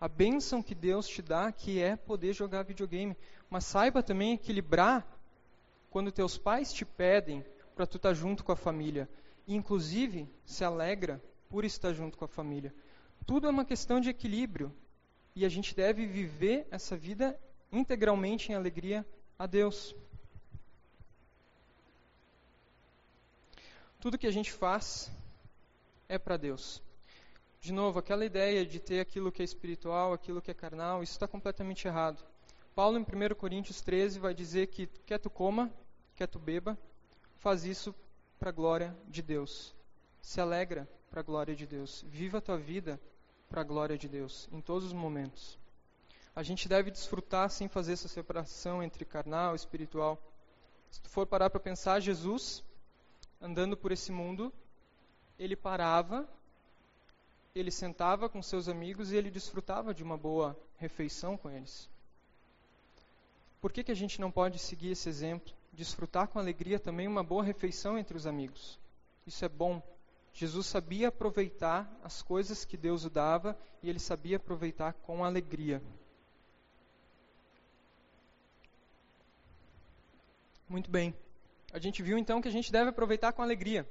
a 0.00 0.08
bênção 0.08 0.62
que 0.62 0.74
Deus 0.74 1.08
te 1.08 1.22
dá, 1.22 1.50
que 1.50 1.80
é 1.80 1.96
poder 1.96 2.32
jogar 2.32 2.62
videogame. 2.62 3.16
Mas 3.48 3.64
saiba 3.64 4.02
também 4.02 4.34
equilibrar 4.34 5.06
quando 5.90 6.12
teus 6.12 6.36
pais 6.36 6.72
te 6.72 6.84
pedem 6.84 7.44
para 7.74 7.86
tu 7.86 7.96
estar 7.96 8.10
tá 8.10 8.14
junto 8.14 8.44
com 8.44 8.52
a 8.52 8.56
família. 8.56 9.08
E, 9.46 9.54
inclusive, 9.54 10.28
se 10.44 10.64
alegra 10.64 11.22
por 11.48 11.64
estar 11.64 11.92
junto 11.92 12.18
com 12.18 12.24
a 12.24 12.28
família. 12.28 12.74
Tudo 13.26 13.46
é 13.46 13.50
uma 13.50 13.64
questão 13.64 14.00
de 14.00 14.10
equilíbrio. 14.10 14.72
E 15.34 15.44
a 15.44 15.48
gente 15.48 15.74
deve 15.74 16.06
viver 16.06 16.66
essa 16.70 16.96
vida 16.96 17.38
integralmente 17.72 18.52
em 18.52 18.54
alegria 18.54 19.06
a 19.38 19.46
Deus. 19.46 19.94
Tudo 24.00 24.18
que 24.18 24.26
a 24.26 24.30
gente 24.30 24.52
faz 24.52 25.10
é 26.08 26.18
para 26.18 26.36
Deus. 26.36 26.82
De 27.66 27.72
novo, 27.72 27.98
aquela 27.98 28.24
ideia 28.24 28.64
de 28.64 28.78
ter 28.78 29.00
aquilo 29.00 29.32
que 29.32 29.42
é 29.42 29.44
espiritual, 29.44 30.12
aquilo 30.12 30.40
que 30.40 30.52
é 30.52 30.54
carnal, 30.54 31.02
isso 31.02 31.14
está 31.14 31.26
completamente 31.26 31.88
errado. 31.88 32.24
Paulo, 32.76 32.96
em 32.96 33.02
1 33.02 33.34
Coríntios 33.34 33.80
13, 33.80 34.20
vai 34.20 34.32
dizer 34.32 34.68
que 34.68 34.86
quer 35.04 35.18
tu 35.18 35.28
coma, 35.28 35.68
quer 36.14 36.28
tu 36.28 36.38
beba, 36.38 36.78
faz 37.38 37.64
isso 37.64 37.92
para 38.38 38.50
a 38.50 38.52
glória 38.52 38.96
de 39.08 39.20
Deus. 39.20 39.74
Se 40.22 40.40
alegra 40.40 40.88
para 41.10 41.18
a 41.18 41.24
glória 41.24 41.56
de 41.56 41.66
Deus. 41.66 42.04
Viva 42.06 42.38
a 42.38 42.40
tua 42.40 42.56
vida 42.56 43.00
para 43.48 43.62
a 43.62 43.64
glória 43.64 43.98
de 43.98 44.08
Deus, 44.08 44.48
em 44.52 44.60
todos 44.60 44.84
os 44.84 44.92
momentos. 44.92 45.58
A 46.36 46.44
gente 46.44 46.68
deve 46.68 46.92
desfrutar 46.92 47.50
sem 47.50 47.66
fazer 47.66 47.94
essa 47.94 48.06
separação 48.06 48.80
entre 48.80 49.04
carnal 49.04 49.54
e 49.54 49.56
espiritual. 49.56 50.22
Se 50.88 51.00
tu 51.00 51.10
for 51.10 51.26
parar 51.26 51.50
para 51.50 51.58
pensar, 51.58 51.98
Jesus 51.98 52.62
andando 53.40 53.76
por 53.76 53.90
esse 53.90 54.12
mundo, 54.12 54.52
ele 55.36 55.56
parava, 55.56 56.28
ele 57.58 57.70
sentava 57.70 58.28
com 58.28 58.42
seus 58.42 58.68
amigos 58.68 59.10
e 59.10 59.16
ele 59.16 59.30
desfrutava 59.30 59.94
de 59.94 60.02
uma 60.02 60.16
boa 60.16 60.54
refeição 60.76 61.36
com 61.36 61.50
eles. 61.50 61.88
Por 63.60 63.72
que, 63.72 63.82
que 63.82 63.92
a 63.92 63.96
gente 63.96 64.20
não 64.20 64.30
pode 64.30 64.58
seguir 64.58 64.90
esse 64.90 65.08
exemplo? 65.08 65.54
Desfrutar 65.72 66.28
com 66.28 66.38
alegria 66.38 66.78
também 66.78 67.08
uma 67.08 67.24
boa 67.24 67.42
refeição 67.42 67.98
entre 67.98 68.16
os 68.16 68.26
amigos. 68.26 68.78
Isso 69.26 69.44
é 69.44 69.48
bom. 69.48 69.82
Jesus 70.34 70.66
sabia 70.66 71.08
aproveitar 71.08 71.90
as 72.04 72.20
coisas 72.20 72.64
que 72.64 72.76
Deus 72.76 73.04
o 73.04 73.10
dava 73.10 73.58
e 73.82 73.88
ele 73.88 73.98
sabia 73.98 74.36
aproveitar 74.36 74.92
com 74.92 75.24
alegria. 75.24 75.82
Muito 80.68 80.90
bem. 80.90 81.14
A 81.72 81.78
gente 81.78 82.02
viu 82.02 82.18
então 82.18 82.42
que 82.42 82.48
a 82.48 82.52
gente 82.52 82.70
deve 82.70 82.90
aproveitar 82.90 83.32
com 83.32 83.42
alegria. 83.42 83.88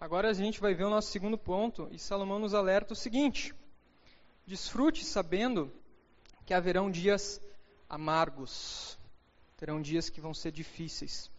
Agora 0.00 0.28
a 0.28 0.32
gente 0.32 0.60
vai 0.60 0.74
ver 0.74 0.84
o 0.84 0.90
nosso 0.90 1.10
segundo 1.10 1.38
ponto 1.38 1.88
e 1.90 1.98
Salomão 1.98 2.38
nos 2.38 2.52
alerta 2.52 2.92
o 2.92 2.96
seguinte: 2.96 3.54
desfrute 4.46 5.04
sabendo 5.04 5.72
que 6.44 6.52
haverão 6.52 6.90
dias 6.90 7.40
amargos, 7.88 8.98
terão 9.56 9.80
dias 9.80 10.10
que 10.10 10.20
vão 10.20 10.34
ser 10.34 10.52
difíceis. 10.52 11.30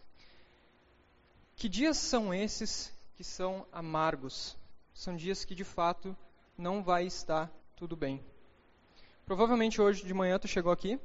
Que 1.54 1.68
dias 1.68 1.96
são 1.96 2.34
esses 2.34 2.92
que 3.14 3.22
são 3.22 3.66
amargos? 3.70 4.56
São 4.92 5.14
dias 5.16 5.44
que 5.44 5.54
de 5.54 5.64
fato 5.64 6.16
não 6.56 6.82
vai 6.82 7.06
estar 7.06 7.50
tudo 7.76 7.94
bem. 7.94 8.24
Provavelmente 9.24 9.80
hoje 9.80 10.04
de 10.04 10.14
manhã 10.14 10.38
tu 10.38 10.48
chegou 10.48 10.72
aqui 10.72 10.98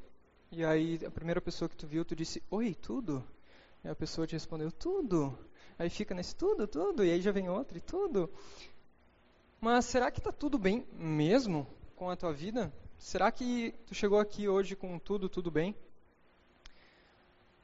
e 0.52 0.64
aí 0.66 1.00
a 1.06 1.12
primeira 1.12 1.42
pessoa 1.42 1.70
que 1.70 1.76
tu 1.76 1.86
viu 1.86 2.06
tu 2.06 2.16
disse: 2.16 2.42
"Oi, 2.50 2.74
tudo?" 2.74 3.24
E 3.84 3.88
a 3.88 3.96
pessoa 3.96 4.28
te 4.28 4.34
respondeu, 4.34 4.72
tudo. 4.72 5.38
Aí 5.78 5.90
fica 5.90 6.14
nesse 6.14 6.36
tudo, 6.36 6.68
tudo, 6.68 7.04
e 7.04 7.12
aí 7.12 7.22
já 7.22 7.32
vem 7.32 7.50
outro 7.50 7.78
e 7.78 7.82
tudo. 7.82 8.30
Mas 9.60 9.86
será 9.86 10.10
que 10.10 10.20
está 10.20 10.32
tudo 10.32 10.58
bem 10.58 10.86
mesmo 10.94 11.68
com 11.96 12.10
a 12.10 12.16
tua 12.16 12.34
vida? 12.34 12.74
Será 12.98 13.32
que 13.32 13.74
tu 13.86 13.96
chegou 13.96 14.20
aqui 14.20 14.48
hoje 14.48 14.76
com 14.76 14.98
tudo, 15.00 15.30
tudo 15.30 15.50
bem? 15.50 15.76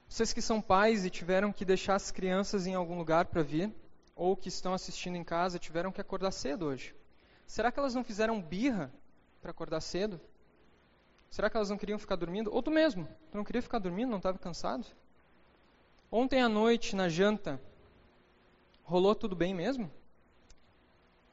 Vocês 0.07 0.31
que 0.31 0.41
são 0.41 0.61
pais 0.61 1.05
e 1.05 1.09
tiveram 1.09 1.51
que 1.51 1.65
deixar 1.65 1.95
as 1.95 2.11
crianças 2.11 2.65
em 2.65 2.73
algum 2.73 2.97
lugar 2.97 3.25
para 3.25 3.43
vir, 3.43 3.73
ou 4.15 4.35
que 4.35 4.49
estão 4.49 4.73
assistindo 4.73 5.15
em 5.15 5.23
casa, 5.23 5.59
tiveram 5.59 5.91
que 5.91 6.01
acordar 6.01 6.31
cedo 6.31 6.65
hoje. 6.65 6.95
Será 7.45 7.71
que 7.71 7.79
elas 7.79 7.93
não 7.93 8.03
fizeram 8.03 8.41
birra 8.41 8.91
para 9.41 9.51
acordar 9.51 9.81
cedo? 9.81 10.19
Será 11.29 11.49
que 11.49 11.57
elas 11.57 11.69
não 11.69 11.77
queriam 11.77 11.99
ficar 11.99 12.15
dormindo? 12.15 12.51
Ou 12.53 12.63
tu 12.63 12.71
mesmo? 12.71 13.07
Tu 13.31 13.37
não 13.37 13.43
queria 13.43 13.61
ficar 13.61 13.79
dormindo, 13.79 14.09
não 14.09 14.17
estava 14.17 14.37
cansado? 14.37 14.85
Ontem 16.11 16.41
à 16.41 16.49
noite, 16.49 16.95
na 16.95 17.09
janta, 17.09 17.61
rolou 18.87 19.13
tudo 19.13 19.35
bem 19.35 19.53
mesmo? 19.53 19.91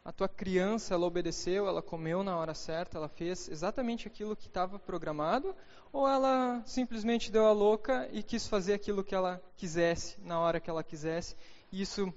A 0.04 0.12
tua 0.12 0.28
criança, 0.28 0.92
ela 0.92 1.06
obedeceu, 1.06 1.68
ela 1.68 1.80
comeu 1.80 2.24
na 2.24 2.36
hora 2.36 2.52
certa, 2.52 2.98
ela 2.98 3.08
fez 3.08 3.48
exatamente 3.48 4.08
aquilo 4.08 4.36
que 4.36 4.48
estava 4.48 4.76
programado? 4.76 5.54
Ou 5.92 6.06
ela 6.06 6.62
simplesmente 6.66 7.30
deu 7.30 7.46
a 7.46 7.52
louca 7.52 8.08
e 8.12 8.24
quis 8.24 8.48
fazer 8.48 8.74
aquilo 8.74 9.04
que 9.04 9.14
ela 9.14 9.40
quisesse, 9.56 10.20
na 10.20 10.38
hora 10.40 10.58
que 10.58 10.68
ela 10.68 10.82
quisesse, 10.82 11.36
e 11.70 11.80
isso 11.80 12.12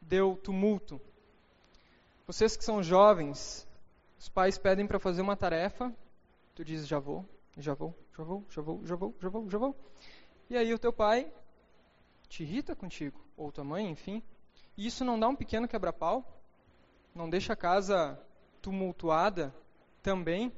deu 0.00 0.36
tumulto? 0.36 1.00
Vocês 2.24 2.56
que 2.56 2.64
são 2.64 2.80
jovens, 2.80 3.68
os 4.18 4.28
pais 4.28 4.56
pedem 4.56 4.86
para 4.86 5.00
fazer 5.00 5.20
uma 5.20 5.36
tarefa, 5.36 5.92
tu 6.54 6.64
dizes 6.64 6.86
já 6.86 7.00
vou, 7.00 7.24
já 7.58 7.74
vou, 7.74 7.92
já 8.16 8.22
vou, 8.22 8.44
já 8.48 8.62
vou, 8.62 8.86
já 8.86 8.94
vou, 8.94 9.14
já 9.20 9.28
vou, 9.28 9.50
já 9.50 9.58
vou. 9.58 9.76
E 10.48 10.56
aí 10.56 10.72
o 10.72 10.78
teu 10.78 10.92
pai 10.92 11.30
te 12.28 12.44
irrita 12.44 12.76
contigo, 12.76 13.20
ou 13.36 13.50
tua 13.50 13.64
mãe, 13.64 13.90
enfim. 13.90 14.22
E 14.76 14.86
isso 14.86 15.04
não 15.04 15.18
dá 15.18 15.28
um 15.28 15.36
pequeno 15.36 15.68
quebra-pau? 15.68 16.24
Não 17.14 17.30
deixa 17.30 17.52
a 17.52 17.56
casa 17.56 18.18
tumultuada 18.60 19.54
também? 20.02 20.52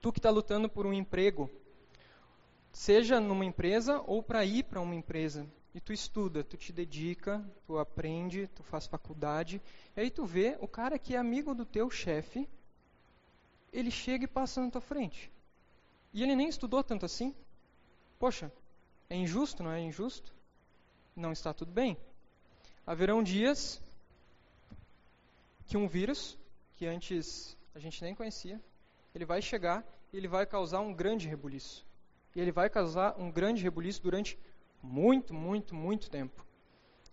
Tu 0.00 0.12
que 0.12 0.18
está 0.18 0.30
lutando 0.30 0.68
por 0.68 0.86
um 0.86 0.92
emprego, 0.92 1.50
seja 2.72 3.20
numa 3.20 3.44
empresa 3.44 4.02
ou 4.06 4.22
para 4.22 4.44
ir 4.44 4.64
para 4.64 4.80
uma 4.80 4.94
empresa, 4.94 5.46
e 5.74 5.80
tu 5.80 5.92
estuda, 5.92 6.42
tu 6.42 6.56
te 6.56 6.72
dedica, 6.72 7.44
tu 7.66 7.78
aprende, 7.78 8.48
tu 8.54 8.62
faz 8.62 8.86
faculdade, 8.86 9.60
e 9.96 10.00
aí 10.00 10.10
tu 10.10 10.24
vê 10.24 10.56
o 10.60 10.66
cara 10.66 10.98
que 10.98 11.14
é 11.14 11.18
amigo 11.18 11.54
do 11.54 11.64
teu 11.64 11.90
chefe, 11.90 12.48
ele 13.72 13.90
chega 13.90 14.24
e 14.24 14.28
passa 14.28 14.60
na 14.60 14.70
tua 14.70 14.80
frente. 14.80 15.30
E 16.12 16.22
ele 16.22 16.34
nem 16.34 16.48
estudou 16.48 16.82
tanto 16.82 17.06
assim. 17.06 17.34
Poxa, 18.18 18.50
é 19.08 19.14
injusto, 19.14 19.62
não 19.62 19.70
é 19.70 19.80
injusto? 19.80 20.32
não 21.20 21.32
está 21.32 21.52
tudo 21.52 21.70
bem. 21.70 21.96
Haverão 22.86 23.22
dias 23.22 23.80
que 25.66 25.76
um 25.76 25.86
vírus, 25.86 26.36
que 26.76 26.86
antes 26.86 27.56
a 27.74 27.78
gente 27.78 28.02
nem 28.02 28.14
conhecia, 28.14 28.60
ele 29.14 29.24
vai 29.24 29.40
chegar 29.40 29.84
e 30.12 30.16
ele 30.16 30.26
vai 30.26 30.44
causar 30.46 30.80
um 30.80 30.92
grande 30.92 31.28
rebuliço. 31.28 31.86
E 32.34 32.40
ele 32.40 32.52
vai 32.52 32.68
causar 32.68 33.14
um 33.18 33.30
grande 33.30 33.62
rebuliço 33.62 34.02
durante 34.02 34.38
muito, 34.82 35.34
muito, 35.34 35.74
muito 35.74 36.10
tempo. 36.10 36.44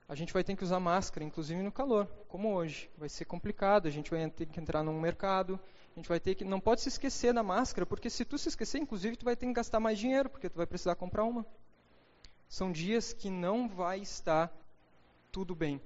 A 0.10 0.16
gente 0.16 0.32
vai 0.32 0.44
ter 0.44 0.56
que 0.56 0.64
usar 0.64 0.80
máscara, 0.80 1.26
inclusive 1.26 1.62
no 1.62 1.72
calor, 1.72 2.08
como 2.30 2.54
hoje. 2.54 2.90
Vai 2.98 3.10
ser 3.10 3.26
complicado, 3.26 3.88
a 3.88 3.92
gente 3.92 4.10
vai 4.10 4.30
ter 4.30 4.46
que 4.46 4.60
entrar 4.60 4.82
num 4.82 5.00
mercado, 5.00 5.60
a 5.94 6.00
gente 6.00 6.08
vai 6.08 6.20
ter 6.20 6.36
que 6.36 6.46
não 6.46 6.60
pode 6.60 6.82
se 6.82 6.90
esquecer 6.90 7.34
da 7.34 7.44
máscara, 7.44 7.86
porque 7.86 8.10
se 8.10 8.24
tu 8.24 8.38
se 8.38 8.48
esquecer, 8.48 8.80
inclusive 8.80 9.18
tu 9.18 9.26
vai 9.26 9.36
ter 9.36 9.46
que 9.46 9.54
gastar 9.54 9.80
mais 9.80 10.00
dinheiro, 10.00 10.30
porque 10.30 10.50
tu 10.50 10.56
vai 10.56 10.66
precisar 10.66 10.96
comprar 10.96 11.26
uma. 11.26 11.46
São 12.48 12.72
dias 12.72 13.12
que 13.12 13.30
não 13.30 13.68
vai 13.68 14.00
estar 14.00 14.56
tudo 15.38 15.54
bem. 15.54 15.80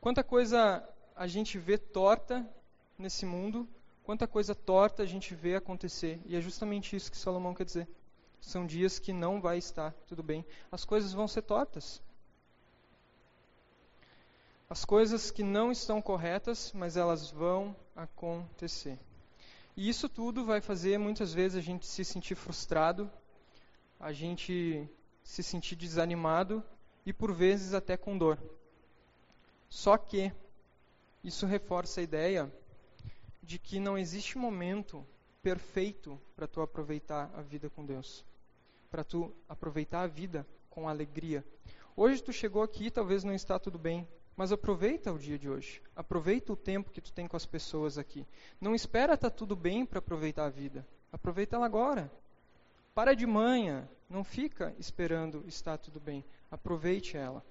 Quanta 0.00 0.22
coisa 0.22 0.88
a 1.16 1.26
gente 1.26 1.58
vê 1.58 1.76
torta 1.76 2.48
nesse 2.96 3.26
mundo, 3.26 3.68
quanta 4.04 4.24
coisa 4.24 4.54
torta 4.54 5.02
a 5.02 5.04
gente 5.04 5.34
vê 5.34 5.56
acontecer. 5.56 6.20
E 6.24 6.36
é 6.36 6.40
justamente 6.40 6.94
isso 6.94 7.10
que 7.10 7.16
Salomão 7.16 7.52
quer 7.52 7.64
dizer. 7.64 7.88
São 8.40 8.68
dias 8.68 9.00
que 9.00 9.12
não 9.12 9.40
vai 9.40 9.58
estar 9.58 9.92
tudo 10.06 10.22
bem. 10.22 10.46
As 10.70 10.84
coisas 10.84 11.12
vão 11.12 11.26
ser 11.26 11.42
tortas. 11.42 12.00
As 14.70 14.84
coisas 14.84 15.32
que 15.32 15.42
não 15.42 15.72
estão 15.72 16.00
corretas, 16.00 16.70
mas 16.72 16.96
elas 16.96 17.32
vão 17.32 17.74
acontecer. 17.96 18.96
E 19.76 19.88
isso 19.88 20.08
tudo 20.08 20.44
vai 20.44 20.60
fazer 20.60 20.98
muitas 20.98 21.34
vezes 21.34 21.58
a 21.58 21.60
gente 21.60 21.84
se 21.84 22.04
sentir 22.04 22.36
frustrado, 22.36 23.10
a 23.98 24.12
gente 24.12 24.88
se 25.24 25.42
sentir 25.42 25.74
desanimado 25.74 26.62
e 27.04 27.12
por 27.12 27.32
vezes 27.32 27.74
até 27.74 27.96
com 27.96 28.16
dor. 28.16 28.38
Só 29.68 29.96
que 29.96 30.32
isso 31.22 31.46
reforça 31.46 32.00
a 32.00 32.04
ideia 32.04 32.52
de 33.42 33.58
que 33.58 33.78
não 33.78 33.98
existe 33.98 34.38
momento 34.38 35.06
perfeito 35.42 36.18
para 36.34 36.46
tu 36.46 36.60
aproveitar 36.60 37.30
a 37.34 37.42
vida 37.42 37.68
com 37.68 37.84
Deus. 37.84 38.24
para 38.90 39.02
tu 39.02 39.34
aproveitar 39.48 40.02
a 40.02 40.06
vida 40.06 40.46
com 40.70 40.88
alegria. 40.88 41.44
Hoje 41.96 42.22
tu 42.22 42.32
chegou 42.32 42.62
aqui, 42.62 42.92
talvez 42.92 43.24
não 43.24 43.34
está 43.34 43.58
tudo 43.58 43.76
bem, 43.76 44.06
mas 44.36 44.52
aproveita 44.52 45.12
o 45.12 45.18
dia 45.18 45.36
de 45.36 45.50
hoje. 45.50 45.82
Aproveita 45.96 46.52
o 46.52 46.56
tempo 46.56 46.92
que 46.92 47.00
tu 47.00 47.12
tem 47.12 47.26
com 47.26 47.36
as 47.36 47.44
pessoas 47.44 47.98
aqui. 47.98 48.24
Não 48.60 48.72
espera 48.72 49.14
estar 49.14 49.30
tá 49.30 49.36
tudo 49.36 49.56
bem 49.56 49.84
para 49.84 49.98
aproveitar 49.98 50.46
a 50.46 50.48
vida. 50.48 50.86
Aproveita 51.12 51.56
ela 51.56 51.66
agora. 51.66 52.08
Para 52.94 53.14
de 53.14 53.26
manhã, 53.26 53.88
não 54.14 54.22
fica 54.22 54.72
esperando 54.78 55.44
estar 55.48 55.76
tudo 55.76 55.98
bem. 55.98 56.24
Aproveite 56.48 57.16
ela. 57.16 57.44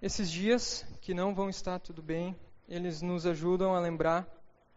Esses 0.00 0.30
dias 0.30 0.86
que 1.02 1.12
não 1.12 1.34
vão 1.34 1.50
estar 1.50 1.78
tudo 1.78 2.00
bem, 2.00 2.34
eles 2.66 3.02
nos 3.02 3.26
ajudam 3.26 3.74
a 3.74 3.80
lembrar 3.80 4.26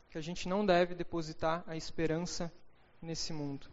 que 0.09 0.17
a 0.17 0.21
gente 0.21 0.45
não 0.49 0.65
deve 0.65 0.93
depositar 0.93 1.63
a 1.67 1.77
esperança 1.77 2.51
nesse 3.01 3.31
mundo. 3.31 3.69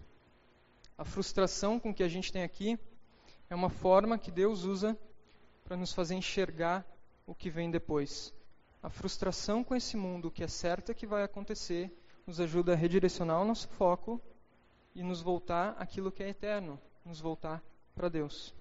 A 0.96 1.04
frustração 1.04 1.80
com 1.80 1.92
que 1.92 2.04
a 2.04 2.08
gente 2.08 2.32
tem 2.32 2.44
aqui 2.44 2.78
é 3.50 3.56
uma 3.56 3.70
forma 3.70 4.18
que 4.18 4.30
Deus 4.30 4.62
usa 4.62 4.96
para 5.64 5.76
nos 5.76 5.92
fazer 5.92 6.14
enxergar 6.14 6.86
o 7.26 7.34
que 7.34 7.50
vem 7.50 7.72
depois. 7.72 8.32
A 8.80 8.88
frustração 8.88 9.64
com 9.64 9.74
esse 9.74 9.96
mundo, 9.96 10.30
que 10.30 10.44
é 10.44 10.48
certa 10.48 10.94
que 10.94 11.08
vai 11.08 11.24
acontecer, 11.24 11.92
nos 12.24 12.38
ajuda 12.38 12.72
a 12.72 12.76
redirecionar 12.76 13.42
o 13.42 13.44
nosso 13.44 13.66
foco 13.70 14.22
e 14.94 15.02
nos 15.02 15.20
voltar 15.20 15.76
aquilo 15.78 16.10
que 16.10 16.22
é 16.22 16.28
eterno, 16.28 16.80
nos 17.04 17.20
voltar 17.20 17.62
para 17.94 18.08
Deus. 18.08 18.54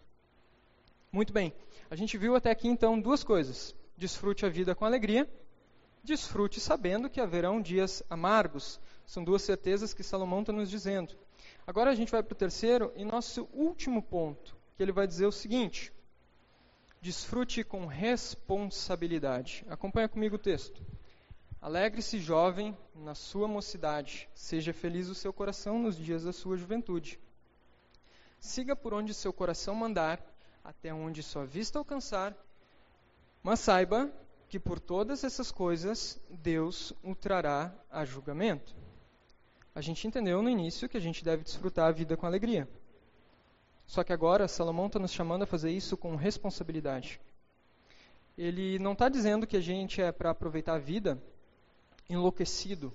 Muito 1.11 1.31
bem, 1.31 1.53
a 1.89 1.95
gente 1.95 2.17
viu 2.17 2.35
até 2.35 2.51
aqui 2.51 2.67
então 2.67 2.99
duas 2.99 3.23
coisas: 3.23 3.75
desfrute 3.95 4.45
a 4.45 4.49
vida 4.49 4.75
com 4.75 4.85
alegria, 4.85 5.29
desfrute 6.03 6.59
sabendo 6.59 7.09
que 7.09 7.21
haverão 7.21 7.61
dias 7.61 8.03
amargos. 8.09 8.79
São 9.05 9.23
duas 9.23 9.41
certezas 9.41 9.93
que 9.93 10.03
Salomão 10.03 10.41
está 10.41 10.51
nos 10.51 10.69
dizendo. 10.69 11.15
Agora 11.65 11.91
a 11.91 11.95
gente 11.95 12.11
vai 12.11 12.21
para 12.21 12.33
o 12.33 12.37
terceiro 12.37 12.91
e 12.95 13.05
nosso 13.05 13.47
último 13.53 14.01
ponto, 14.01 14.55
que 14.75 14.83
ele 14.83 14.91
vai 14.91 15.07
dizer 15.07 15.25
o 15.25 15.31
seguinte: 15.31 15.93
desfrute 17.01 17.63
com 17.63 17.85
responsabilidade. 17.85 19.65
Acompanha 19.69 20.09
comigo 20.09 20.35
o 20.35 20.39
texto. 20.39 20.81
Alegre-se, 21.59 22.19
jovem, 22.19 22.77
na 22.93 23.15
sua 23.15 23.47
mocidade, 23.47 24.29
seja 24.35 24.71
feliz 24.73 25.09
o 25.09 25.15
seu 25.15 25.33
coração 25.33 25.79
nos 25.79 25.97
dias 25.97 26.23
da 26.23 26.31
sua 26.31 26.55
juventude. 26.55 27.19
Siga 28.39 28.75
por 28.75 28.93
onde 28.93 29.13
seu 29.13 29.33
coração 29.33 29.73
mandar 29.73 30.21
até 30.63 30.93
onde 30.93 31.23
sua 31.23 31.45
vista 31.45 31.79
alcançar, 31.79 32.35
mas 33.41 33.59
saiba 33.59 34.11
que 34.47 34.59
por 34.59 34.79
todas 34.79 35.23
essas 35.23 35.51
coisas 35.51 36.21
Deus 36.29 36.93
o 37.03 37.15
trará 37.15 37.73
a 37.89 38.05
julgamento. 38.05 38.75
A 39.73 39.81
gente 39.81 40.07
entendeu 40.07 40.41
no 40.43 40.49
início 40.49 40.87
que 40.87 40.97
a 40.97 41.01
gente 41.01 41.23
deve 41.23 41.43
desfrutar 41.43 41.87
a 41.87 41.91
vida 41.91 42.15
com 42.15 42.25
alegria. 42.25 42.67
Só 43.87 44.03
que 44.03 44.13
agora 44.13 44.47
Salomão 44.47 44.87
está 44.87 44.99
nos 44.99 45.11
chamando 45.11 45.43
a 45.43 45.47
fazer 45.47 45.71
isso 45.71 45.97
com 45.97 46.15
responsabilidade. 46.15 47.19
Ele 48.37 48.77
não 48.77 48.93
está 48.93 49.09
dizendo 49.09 49.47
que 49.47 49.57
a 49.57 49.61
gente 49.61 50.01
é 50.01 50.11
para 50.11 50.29
aproveitar 50.29 50.75
a 50.75 50.79
vida 50.79 51.21
enlouquecido, 52.09 52.93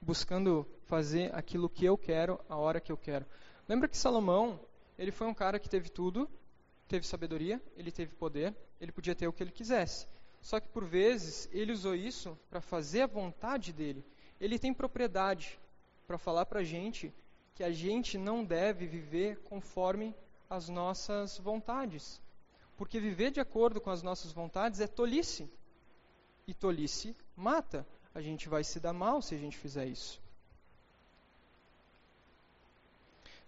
buscando 0.00 0.66
fazer 0.86 1.34
aquilo 1.34 1.68
que 1.68 1.84
eu 1.84 1.96
quero, 1.96 2.40
a 2.48 2.56
hora 2.56 2.80
que 2.80 2.92
eu 2.92 2.96
quero. 2.96 3.26
Lembra 3.68 3.88
que 3.88 3.96
Salomão, 3.96 4.60
ele 4.98 5.10
foi 5.10 5.26
um 5.26 5.34
cara 5.34 5.58
que 5.58 5.68
teve 5.68 5.88
tudo, 5.88 6.28
teve 6.88 7.06
sabedoria, 7.06 7.62
ele 7.76 7.92
teve 7.92 8.14
poder, 8.14 8.54
ele 8.80 8.92
podia 8.92 9.14
ter 9.14 9.28
o 9.28 9.32
que 9.32 9.42
ele 9.42 9.52
quisesse. 9.52 10.06
Só 10.40 10.60
que 10.60 10.68
por 10.68 10.84
vezes 10.84 11.48
ele 11.52 11.72
usou 11.72 11.94
isso 11.94 12.38
para 12.48 12.60
fazer 12.60 13.02
a 13.02 13.06
vontade 13.06 13.72
dele. 13.72 14.04
Ele 14.40 14.58
tem 14.58 14.72
propriedade 14.72 15.58
para 16.06 16.16
falar 16.16 16.46
para 16.46 16.60
a 16.60 16.64
gente 16.64 17.12
que 17.54 17.62
a 17.64 17.70
gente 17.70 18.16
não 18.16 18.44
deve 18.44 18.86
viver 18.86 19.38
conforme 19.40 20.14
as 20.48 20.68
nossas 20.68 21.38
vontades. 21.38 22.22
Porque 22.76 23.00
viver 23.00 23.32
de 23.32 23.40
acordo 23.40 23.80
com 23.80 23.90
as 23.90 24.02
nossas 24.02 24.32
vontades 24.32 24.80
é 24.80 24.86
tolice. 24.86 25.50
E 26.46 26.54
tolice 26.54 27.16
mata. 27.36 27.86
A 28.14 28.20
gente 28.20 28.48
vai 28.48 28.64
se 28.64 28.80
dar 28.80 28.92
mal 28.92 29.22
se 29.22 29.34
a 29.34 29.38
gente 29.38 29.56
fizer 29.56 29.86
isso. 29.86 30.20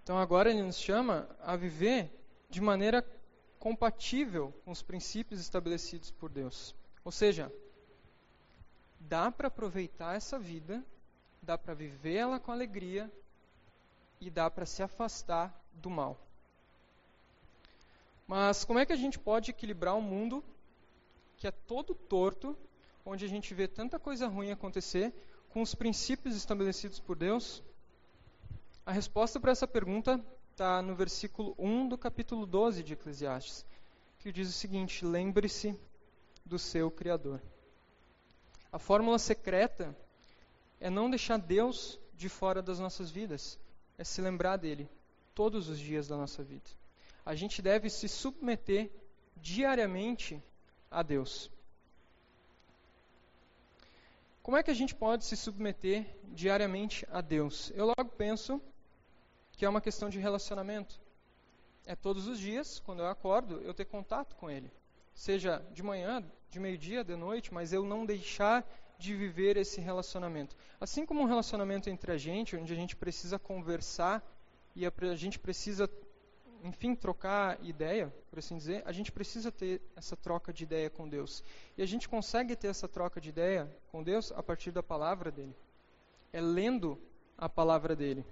Então 0.03 0.19
agora 0.19 0.51
ele 0.51 0.63
nos 0.63 0.79
chama 0.79 1.29
a 1.43 1.57
viver 1.57 2.11
de 2.49 2.61
maneira 2.61 3.05
compatível 3.59 4.53
com 4.65 4.71
os 4.71 4.83
princípios 4.83 5.41
estabelecidos 5.41 6.11
por 6.11 6.31
Deus. 6.31 6.75
Ou 7.05 7.13
seja, 7.13 7.53
dá 8.99 9.31
para 9.31 9.49
aproveitar 9.49 10.17
essa 10.17 10.39
vida, 10.39 10.85
dá 11.43 11.57
para 11.57 11.75
viver 11.75 12.15
ela 12.15 12.41
com 12.41 12.51
alegria 12.51 13.11
e 14.21 14.31
dá 14.31 14.51
para 14.51 14.67
se 14.67 14.83
afastar 14.83 15.55
do 15.75 15.91
mal. 15.91 16.19
Mas 18.27 18.65
como 18.65 18.79
é 18.79 18.87
que 18.87 18.93
a 18.93 18.97
gente 18.97 19.19
pode 19.19 19.51
equilibrar 19.51 19.95
um 19.95 20.03
mundo 20.03 20.45
que 21.37 21.47
é 21.47 21.51
todo 21.51 21.95
torto, 21.95 22.57
onde 23.11 23.25
a 23.25 23.29
gente 23.29 23.53
vê 23.53 23.67
tanta 23.67 23.99
coisa 23.99 24.29
ruim 24.29 24.53
acontecer, 24.53 25.13
com 25.49 25.61
os 25.61 25.75
princípios 25.75 26.37
estabelecidos 26.37 27.01
por 27.01 27.17
Deus? 27.17 27.61
A 28.87 28.93
resposta 28.93 29.41
para 29.41 29.51
essa 29.51 29.67
pergunta 29.67 30.25
está 30.53 30.81
no 30.81 30.95
versículo 30.95 31.57
1 31.59 31.89
do 31.89 31.99
capítulo 31.99 32.47
12 32.47 32.85
de 32.85 32.93
Eclesiastes, 32.93 33.67
que 34.21 34.31
diz 34.31 34.49
o 34.49 34.53
seguinte: 34.53 35.05
Lembre-se 35.05 35.77
do 36.47 36.57
seu 36.57 36.89
Criador. 36.89 37.43
A 38.71 38.79
fórmula 38.79 39.19
secreta 39.19 39.97
é 40.79 40.89
não 40.89 41.11
deixar 41.11 41.39
Deus 41.39 41.99
de 42.15 42.29
fora 42.29 42.63
das 42.63 42.79
nossas 42.79 43.11
vidas, 43.11 43.59
é 43.99 44.05
se 44.05 44.21
lembrar 44.21 44.57
dele 44.57 44.89
todos 45.35 45.69
os 45.69 45.81
dias 45.81 46.07
da 46.07 46.17
nossa 46.17 46.45
vida. 46.45 46.71
A 47.27 47.35
gente 47.35 47.61
deve 47.61 47.91
se 47.91 48.09
submeter 48.09 48.89
diariamente 49.37 50.41
a 50.89 51.03
Deus. 51.03 51.51
Como 54.43 54.57
é 54.57 54.63
que 54.63 54.71
a 54.71 54.75
gente 54.75 54.95
pode 54.95 55.25
se 55.25 55.37
submeter 55.37 56.07
diariamente 56.29 57.07
a 57.11 57.21
Deus? 57.21 57.71
Eu 57.75 57.87
logo 57.87 58.11
penso 58.17 58.61
que 59.53 59.65
é 59.65 59.69
uma 59.69 59.81
questão 59.81 60.09
de 60.09 60.19
relacionamento. 60.19 60.99
É 61.85 61.95
todos 61.95 62.27
os 62.27 62.39
dias, 62.39 62.81
quando 62.81 63.01
eu 63.01 63.07
acordo, 63.07 63.61
eu 63.61 63.75
ter 63.75 63.85
contato 63.85 64.35
com 64.37 64.51
Ele. 64.51 64.71
Seja 65.15 65.63
de 65.73 65.83
manhã, 65.83 66.25
de 66.49 66.59
meio-dia, 66.59 67.05
de 67.05 67.15
noite, 67.17 67.53
mas 67.53 67.73
eu 67.73 67.85
não 67.85 68.07
deixar 68.07 68.67
de 68.99 69.15
viver 69.15 69.57
esse 69.57 69.81
relacionamento. 69.81 70.57
Assim 70.81 71.05
como 71.05 71.21
um 71.21 71.27
relacionamento 71.27 71.91
entre 71.91 72.13
a 72.13 72.17
gente, 72.17 72.57
onde 72.57 72.73
a 72.73 72.77
gente 72.77 72.97
precisa 72.97 73.39
conversar 73.39 74.23
e 74.75 74.87
a, 74.87 74.93
gente 75.17 75.39
precisa, 75.39 75.91
enfim, 76.63 76.95
trocar 76.95 77.59
ideia, 77.65 78.13
por 78.29 78.39
assim 78.39 78.57
dizer, 78.57 78.83
a 78.87 78.93
gente 78.93 79.11
precisa 79.11 79.51
ter 79.51 79.81
essa 79.97 80.17
troca 80.17 80.53
de 80.53 80.65
ideia 80.65 80.91
com 80.91 81.09
Deus. 81.09 81.43
E 81.77 81.83
a 81.83 81.87
gente 81.87 82.09
consegue 82.09 82.55
ter 82.55 82.69
essa 82.69 82.89
troca 82.89 83.21
de 83.21 83.29
ideia 83.29 83.71
com 83.91 84.03
Deus 84.03 84.33
a 84.33 84.43
partir 84.43 84.71
da 84.71 84.83
palavra 84.83 85.31
dele. 85.31 85.55
É 86.33 86.41
lendo 86.41 86.99
a 87.37 87.49
palavra 87.49 87.97
dele. 87.97 88.25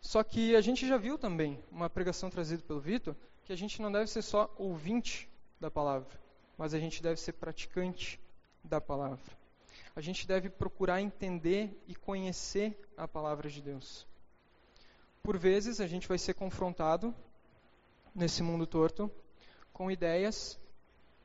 Só 0.00 0.22
que 0.22 0.54
a 0.54 0.60
gente 0.60 0.86
já 0.86 0.96
viu 0.96 1.18
também, 1.18 1.62
uma 1.70 1.90
pregação 1.90 2.30
trazida 2.30 2.62
pelo 2.62 2.80
Vitor, 2.80 3.14
que 3.44 3.52
a 3.52 3.56
gente 3.56 3.80
não 3.82 3.90
deve 3.90 4.08
ser 4.08 4.22
só 4.22 4.52
ouvinte 4.56 5.28
da 5.60 5.70
palavra, 5.70 6.08
mas 6.56 6.74
a 6.74 6.78
gente 6.78 7.02
deve 7.02 7.20
ser 7.20 7.32
praticante 7.32 8.20
da 8.62 8.80
palavra. 8.80 9.36
A 9.94 10.00
gente 10.00 10.26
deve 10.26 10.48
procurar 10.48 11.00
entender 11.00 11.76
e 11.86 11.94
conhecer 11.94 12.78
a 12.96 13.08
palavra 13.08 13.48
de 13.48 13.62
Deus. 13.62 14.06
Por 15.26 15.36
vezes 15.36 15.80
a 15.80 15.88
gente 15.88 16.06
vai 16.06 16.18
ser 16.18 16.34
confrontado 16.34 17.12
nesse 18.14 18.44
mundo 18.44 18.64
torto 18.64 19.10
com 19.72 19.90
ideias 19.90 20.56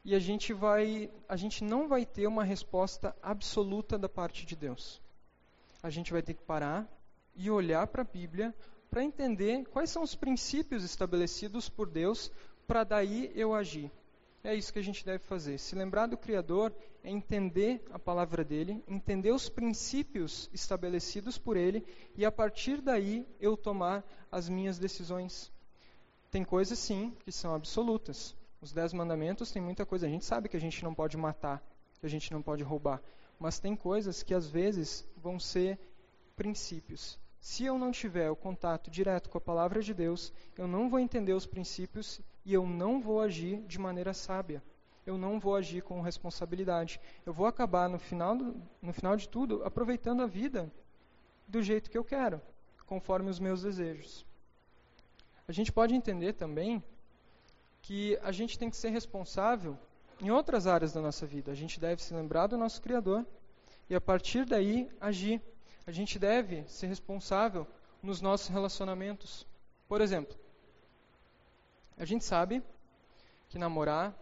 e 0.04 0.16
a 0.16 0.20
gente 0.20 0.54
vai 0.54 1.12
a 1.30 1.36
gente 1.36 1.64
não 1.64 1.88
vai 1.88 2.04
ter 2.04 2.26
uma 2.26 2.44
resposta 2.44 3.16
absoluta 3.22 4.00
da 4.00 4.10
parte 4.10 4.44
de 4.44 4.56
Deus. 4.56 5.00
A 5.84 5.92
gente 5.92 6.12
vai 6.12 6.24
ter 6.24 6.34
que 6.34 6.42
parar 6.42 6.92
e 7.36 7.52
olhar 7.52 7.86
para 7.86 8.02
a 8.02 8.04
Bíblia 8.04 8.56
para 8.90 9.04
entender 9.04 9.66
quais 9.66 9.92
são 9.92 10.02
os 10.02 10.16
princípios 10.16 10.84
estabelecidos 10.84 11.70
por 11.70 11.88
Deus 11.88 12.32
para 12.66 12.84
daí 12.84 13.32
eu 13.36 13.54
agir. 13.54 13.92
É 14.44 14.56
isso 14.56 14.74
que 14.74 14.80
a 14.80 14.84
gente 14.84 15.06
deve 15.06 15.20
fazer. 15.20 15.60
Se 15.60 15.76
lembrar 15.76 16.08
do 16.08 16.18
Criador 16.18 16.74
é 17.04 17.10
entender 17.10 17.84
a 17.92 18.00
palavra 18.00 18.44
dele, 18.44 18.84
entender 18.88 19.32
os 19.32 19.48
princípios 19.50 20.50
estabelecidos 20.52 21.38
por 21.38 21.56
ele 21.56 21.86
e 22.16 22.26
a 22.26 22.32
partir 22.32 22.82
daí 22.82 23.26
eu 23.40 23.56
tomar 23.56 24.04
as 24.32 24.50
minhas 24.50 24.80
decisões. 24.80 25.52
Tem 26.32 26.44
coisas 26.44 26.80
sim 26.80 27.16
que 27.24 27.32
são 27.32 27.54
absolutas. 27.54 28.36
Os 28.60 28.72
dez 28.72 28.94
mandamentos 28.94 29.52
tem 29.52 29.62
muita 29.62 29.86
coisa. 29.86 30.08
A 30.08 30.10
gente 30.10 30.26
sabe 30.26 30.50
que 30.50 30.58
a 30.58 30.62
gente 30.62 30.84
não 30.84 30.94
pode 30.94 31.18
matar, 31.18 31.64
que 32.00 32.06
a 32.06 32.10
gente 32.10 32.32
não 32.32 32.42
pode 32.42 32.64
roubar. 32.64 33.02
Mas 33.40 33.60
tem 33.60 33.76
coisas 33.76 34.24
que 34.24 34.34
às 34.34 34.48
vezes 34.48 35.08
vão 35.18 35.40
ser 35.40 35.80
princípios. 36.36 37.20
Se 37.42 37.66
eu 37.66 37.76
não 37.80 37.92
tiver 37.92 38.30
o 38.30 38.36
contato 38.36 38.92
direto 38.92 39.28
com 39.28 39.40
a 39.40 39.42
palavra 39.42 39.82
de 39.82 39.96
Deus, 39.96 40.32
eu 40.56 40.68
não 40.68 40.88
vou 40.88 41.00
entender 41.00 41.34
os 41.34 41.48
princípios 41.48 42.22
e 42.46 42.54
eu 42.54 42.68
não 42.68 43.02
vou 43.02 43.20
agir 43.20 43.64
de 43.64 43.80
maneira 43.80 44.14
sábia. 44.14 44.64
Eu 45.08 45.18
não 45.18 45.40
vou 45.40 45.56
agir 45.56 45.82
com 45.82 46.00
responsabilidade. 46.02 47.02
Eu 47.26 47.34
vou 47.34 47.48
acabar, 47.48 47.90
no 47.90 47.98
final, 47.98 48.38
no 48.80 48.94
final 48.94 49.18
de 49.18 49.28
tudo, 49.28 49.64
aproveitando 49.66 50.22
a 50.22 50.28
vida 50.28 50.72
do 51.48 51.64
jeito 51.64 51.90
que 51.90 51.98
eu 51.98 52.04
quero, 52.04 52.40
conforme 52.86 53.32
os 53.32 53.40
meus 53.40 53.64
desejos. 53.64 54.24
A 55.48 55.52
gente 55.52 55.72
pode 55.72 55.96
entender 55.96 56.34
também 56.34 56.82
que 57.82 58.20
a 58.22 58.32
gente 58.32 58.60
tem 58.60 58.70
que 58.70 58.78
ser 58.78 58.90
responsável 58.90 59.76
em 60.22 60.30
outras 60.30 60.68
áreas 60.68 60.94
da 60.94 61.02
nossa 61.02 61.26
vida. 61.26 61.52
A 61.52 61.56
gente 61.56 61.80
deve 61.80 62.04
se 62.04 62.14
lembrar 62.14 62.46
do 62.46 62.56
nosso 62.56 62.80
Criador 62.84 63.26
e, 63.90 63.96
a 63.96 64.00
partir 64.00 64.46
daí, 64.46 64.88
agir. 65.02 65.42
A 65.86 65.92
gente 65.92 66.20
deve 66.20 66.64
ser 66.68 66.88
responsável 66.88 67.68
nos 68.02 68.22
nossos 68.22 68.48
relacionamentos. 68.48 69.48
Por 69.88 70.02
exemplo, 70.02 70.36
a 71.98 72.06
gente 72.06 72.24
sabe 72.24 72.64
que 73.50 73.58
namorar, 73.60 74.16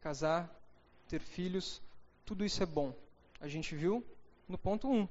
casar, 0.00 0.50
ter 1.08 1.20
filhos, 1.20 1.82
tudo 2.24 2.44
isso 2.44 2.62
é 2.62 2.66
bom. 2.66 2.94
A 3.40 3.48
gente 3.48 3.74
viu 3.74 4.04
no 4.48 4.58
ponto 4.58 4.88
1 4.88 4.94
um, 4.94 5.08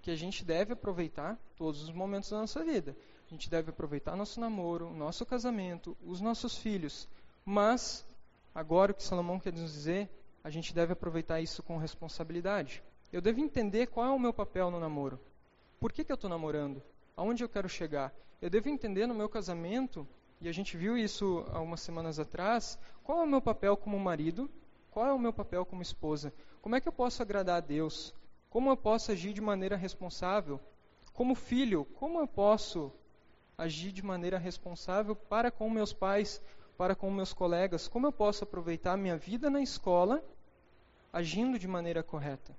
que 0.00 0.10
a 0.10 0.16
gente 0.16 0.44
deve 0.44 0.72
aproveitar 0.72 1.38
todos 1.56 1.82
os 1.82 1.90
momentos 1.90 2.30
da 2.30 2.38
nossa 2.38 2.64
vida. 2.64 2.96
A 3.26 3.30
gente 3.30 3.50
deve 3.50 3.70
aproveitar 3.70 4.16
nosso 4.16 4.40
namoro, 4.40 4.90
nosso 4.90 5.26
casamento, 5.26 5.96
os 6.02 6.20
nossos 6.20 6.56
filhos. 6.56 7.08
Mas, 7.44 8.06
agora 8.54 8.92
o 8.92 8.94
que 8.94 9.02
Salomão 9.02 9.38
quer 9.38 9.52
nos 9.52 9.72
dizer, 9.72 10.08
a 10.42 10.50
gente 10.50 10.74
deve 10.74 10.92
aproveitar 10.92 11.40
isso 11.40 11.62
com 11.62 11.76
responsabilidade. 11.76 12.82
Eu 13.12 13.20
devo 13.20 13.40
entender 13.40 13.88
qual 13.88 14.06
é 14.06 14.10
o 14.10 14.18
meu 14.18 14.32
papel 14.32 14.70
no 14.70 14.80
namoro. 14.80 15.20
Por 15.80 15.92
que, 15.92 16.02
que 16.02 16.10
eu 16.10 16.16
estou 16.16 16.28
namorando? 16.28 16.82
Aonde 17.16 17.44
eu 17.44 17.48
quero 17.48 17.68
chegar? 17.68 18.12
Eu 18.42 18.50
devo 18.50 18.68
entender 18.68 19.06
no 19.06 19.14
meu 19.14 19.28
casamento, 19.28 20.06
e 20.40 20.48
a 20.48 20.52
gente 20.52 20.76
viu 20.76 20.98
isso 20.98 21.44
algumas 21.52 21.80
semanas 21.80 22.18
atrás, 22.18 22.76
qual 23.04 23.20
é 23.20 23.22
o 23.22 23.28
meu 23.28 23.40
papel 23.40 23.76
como 23.76 23.98
marido, 23.98 24.50
qual 24.90 25.06
é 25.06 25.12
o 25.12 25.18
meu 25.18 25.32
papel 25.32 25.64
como 25.64 25.80
esposa, 25.80 26.32
como 26.60 26.74
é 26.74 26.80
que 26.80 26.88
eu 26.88 26.92
posso 26.92 27.22
agradar 27.22 27.58
a 27.58 27.60
Deus, 27.60 28.12
como 28.50 28.70
eu 28.70 28.76
posso 28.76 29.12
agir 29.12 29.32
de 29.32 29.40
maneira 29.40 29.76
responsável, 29.76 30.60
como 31.12 31.36
filho, 31.36 31.84
como 31.94 32.18
eu 32.18 32.26
posso 32.26 32.92
agir 33.56 33.92
de 33.92 34.04
maneira 34.04 34.38
responsável 34.38 35.14
para 35.14 35.50
com 35.50 35.70
meus 35.70 35.92
pais, 35.92 36.42
para 36.76 36.96
com 36.96 37.10
meus 37.10 37.32
colegas? 37.32 37.86
Como 37.86 38.06
eu 38.06 38.12
posso 38.12 38.42
aproveitar 38.42 38.96
minha 38.96 39.16
vida 39.16 39.48
na 39.48 39.60
escola 39.60 40.24
agindo 41.12 41.58
de 41.58 41.68
maneira 41.68 42.02
correta? 42.02 42.56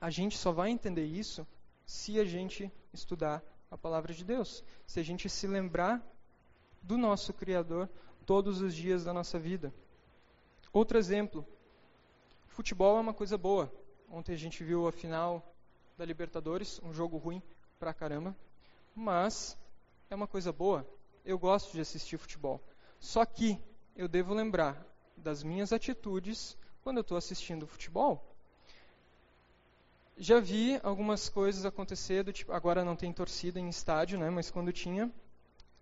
A 0.00 0.10
gente 0.10 0.36
só 0.36 0.52
vai 0.52 0.70
entender 0.70 1.04
isso 1.04 1.46
se 1.88 2.20
a 2.20 2.24
gente 2.26 2.70
estudar 2.92 3.42
a 3.70 3.78
palavra 3.78 4.12
de 4.12 4.22
Deus, 4.22 4.62
se 4.86 5.00
a 5.00 5.02
gente 5.02 5.26
se 5.26 5.46
lembrar 5.46 6.06
do 6.82 6.98
nosso 6.98 7.32
Criador 7.32 7.88
todos 8.26 8.60
os 8.60 8.74
dias 8.74 9.04
da 9.04 9.12
nossa 9.14 9.38
vida. 9.38 9.72
Outro 10.70 10.98
exemplo: 10.98 11.46
futebol 12.46 12.98
é 12.98 13.00
uma 13.00 13.14
coisa 13.14 13.38
boa. 13.38 13.72
Ontem 14.10 14.34
a 14.34 14.36
gente 14.36 14.62
viu 14.62 14.86
a 14.86 14.92
final 14.92 15.54
da 15.96 16.04
Libertadores, 16.04 16.78
um 16.84 16.92
jogo 16.92 17.16
ruim 17.16 17.42
pra 17.78 17.94
caramba, 17.94 18.36
mas 18.94 19.56
é 20.10 20.14
uma 20.14 20.26
coisa 20.26 20.52
boa. 20.52 20.86
Eu 21.24 21.38
gosto 21.38 21.72
de 21.72 21.80
assistir 21.80 22.18
futebol. 22.18 22.62
Só 23.00 23.24
que 23.24 23.58
eu 23.96 24.06
devo 24.06 24.34
lembrar 24.34 24.86
das 25.16 25.42
minhas 25.42 25.72
atitudes 25.72 26.54
quando 26.82 26.98
eu 26.98 27.02
estou 27.02 27.16
assistindo 27.16 27.66
futebol. 27.66 28.27
Já 30.18 30.40
vi 30.40 30.80
algumas 30.82 31.28
coisas 31.28 31.64
acontecer, 31.64 32.24
do 32.24 32.32
tipo, 32.32 32.52
agora 32.52 32.84
não 32.84 32.96
tem 32.96 33.12
torcida 33.12 33.60
em 33.60 33.68
estádio, 33.68 34.18
né, 34.18 34.28
mas 34.28 34.50
quando 34.50 34.72
tinha, 34.72 35.10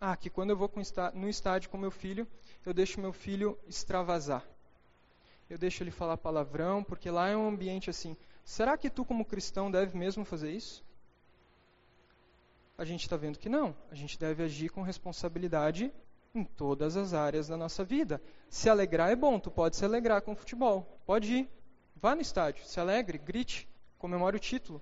ah, 0.00 0.14
que 0.14 0.28
quando 0.28 0.50
eu 0.50 0.56
vou 0.56 0.70
no 1.14 1.28
estádio 1.28 1.70
com 1.70 1.78
meu 1.78 1.90
filho, 1.90 2.28
eu 2.64 2.74
deixo 2.74 3.00
meu 3.00 3.12
filho 3.12 3.58
extravasar. 3.66 4.44
Eu 5.48 5.56
deixo 5.56 5.82
ele 5.82 5.90
falar 5.90 6.16
palavrão, 6.18 6.84
porque 6.84 7.10
lá 7.10 7.28
é 7.28 7.36
um 7.36 7.48
ambiente 7.48 7.88
assim. 7.88 8.16
Será 8.44 8.76
que 8.76 8.90
tu, 8.90 9.04
como 9.04 9.24
cristão, 9.24 9.70
deve 9.70 9.96
mesmo 9.96 10.24
fazer 10.24 10.52
isso? 10.52 10.84
a 12.78 12.84
gente 12.84 13.02
está 13.02 13.16
vendo 13.16 13.38
que 13.38 13.48
não. 13.48 13.74
A 13.90 13.94
gente 13.94 14.18
deve 14.18 14.42
agir 14.42 14.68
com 14.68 14.82
responsabilidade 14.82 15.92
em 16.34 16.44
todas 16.44 16.96
as 16.96 17.14
áreas 17.14 17.48
da 17.48 17.56
nossa 17.56 17.82
vida. 17.82 18.20
Se 18.50 18.68
alegrar 18.68 19.10
é 19.10 19.16
bom, 19.16 19.38
tu 19.38 19.50
pode 19.50 19.76
se 19.76 19.84
alegrar 19.84 20.20
com 20.22 20.32
o 20.32 20.36
futebol. 20.36 21.00
Pode 21.06 21.32
ir. 21.32 21.48
Vá 21.96 22.14
no 22.14 22.20
estádio, 22.20 22.64
se 22.66 22.78
alegre, 22.78 23.16
grite, 23.16 23.66
comemore 23.98 24.36
o 24.36 24.40
título. 24.40 24.80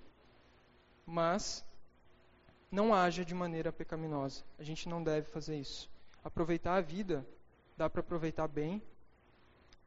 Mas 1.06 1.64
não 2.70 2.92
haja 2.92 3.24
de 3.24 3.34
maneira 3.34 3.72
pecaminosa. 3.72 4.42
A 4.58 4.62
gente 4.62 4.88
não 4.88 5.02
deve 5.02 5.28
fazer 5.28 5.56
isso. 5.56 5.88
Aproveitar 6.24 6.76
a 6.76 6.80
vida, 6.80 7.24
dá 7.76 7.88
para 7.88 8.00
aproveitar 8.00 8.48
bem 8.48 8.82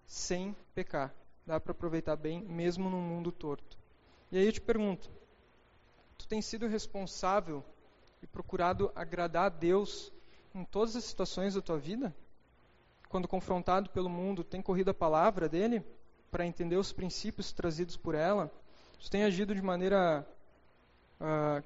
sem 0.05 0.55
pecar. 0.73 1.13
Dá 1.45 1.59
para 1.59 1.71
aproveitar 1.71 2.15
bem 2.15 2.41
mesmo 2.43 2.89
num 2.89 3.01
mundo 3.01 3.31
torto. 3.31 3.77
E 4.31 4.37
aí 4.37 4.45
eu 4.45 4.51
te 4.51 4.61
pergunto, 4.61 5.09
tu 6.17 6.27
tem 6.27 6.41
sido 6.41 6.67
responsável 6.67 7.63
e 8.21 8.27
procurado 8.27 8.91
agradar 8.95 9.45
a 9.45 9.49
Deus 9.49 10.11
em 10.53 10.63
todas 10.65 10.95
as 10.95 11.05
situações 11.05 11.53
da 11.53 11.61
tua 11.61 11.77
vida? 11.77 12.15
Quando 13.09 13.27
confrontado 13.27 13.89
pelo 13.89 14.09
mundo, 14.09 14.43
tem 14.43 14.61
corrido 14.61 14.89
a 14.89 14.93
palavra 14.93 15.47
dele 15.47 15.83
para 16.29 16.45
entender 16.45 16.75
os 16.75 16.91
princípios 16.91 17.53
trazidos 17.53 17.95
por 17.95 18.15
ela? 18.15 18.51
Tu 18.99 19.09
tem 19.09 19.23
agido 19.23 19.53
de 19.53 19.61
maneira 19.61 20.27
uh, 21.21 21.63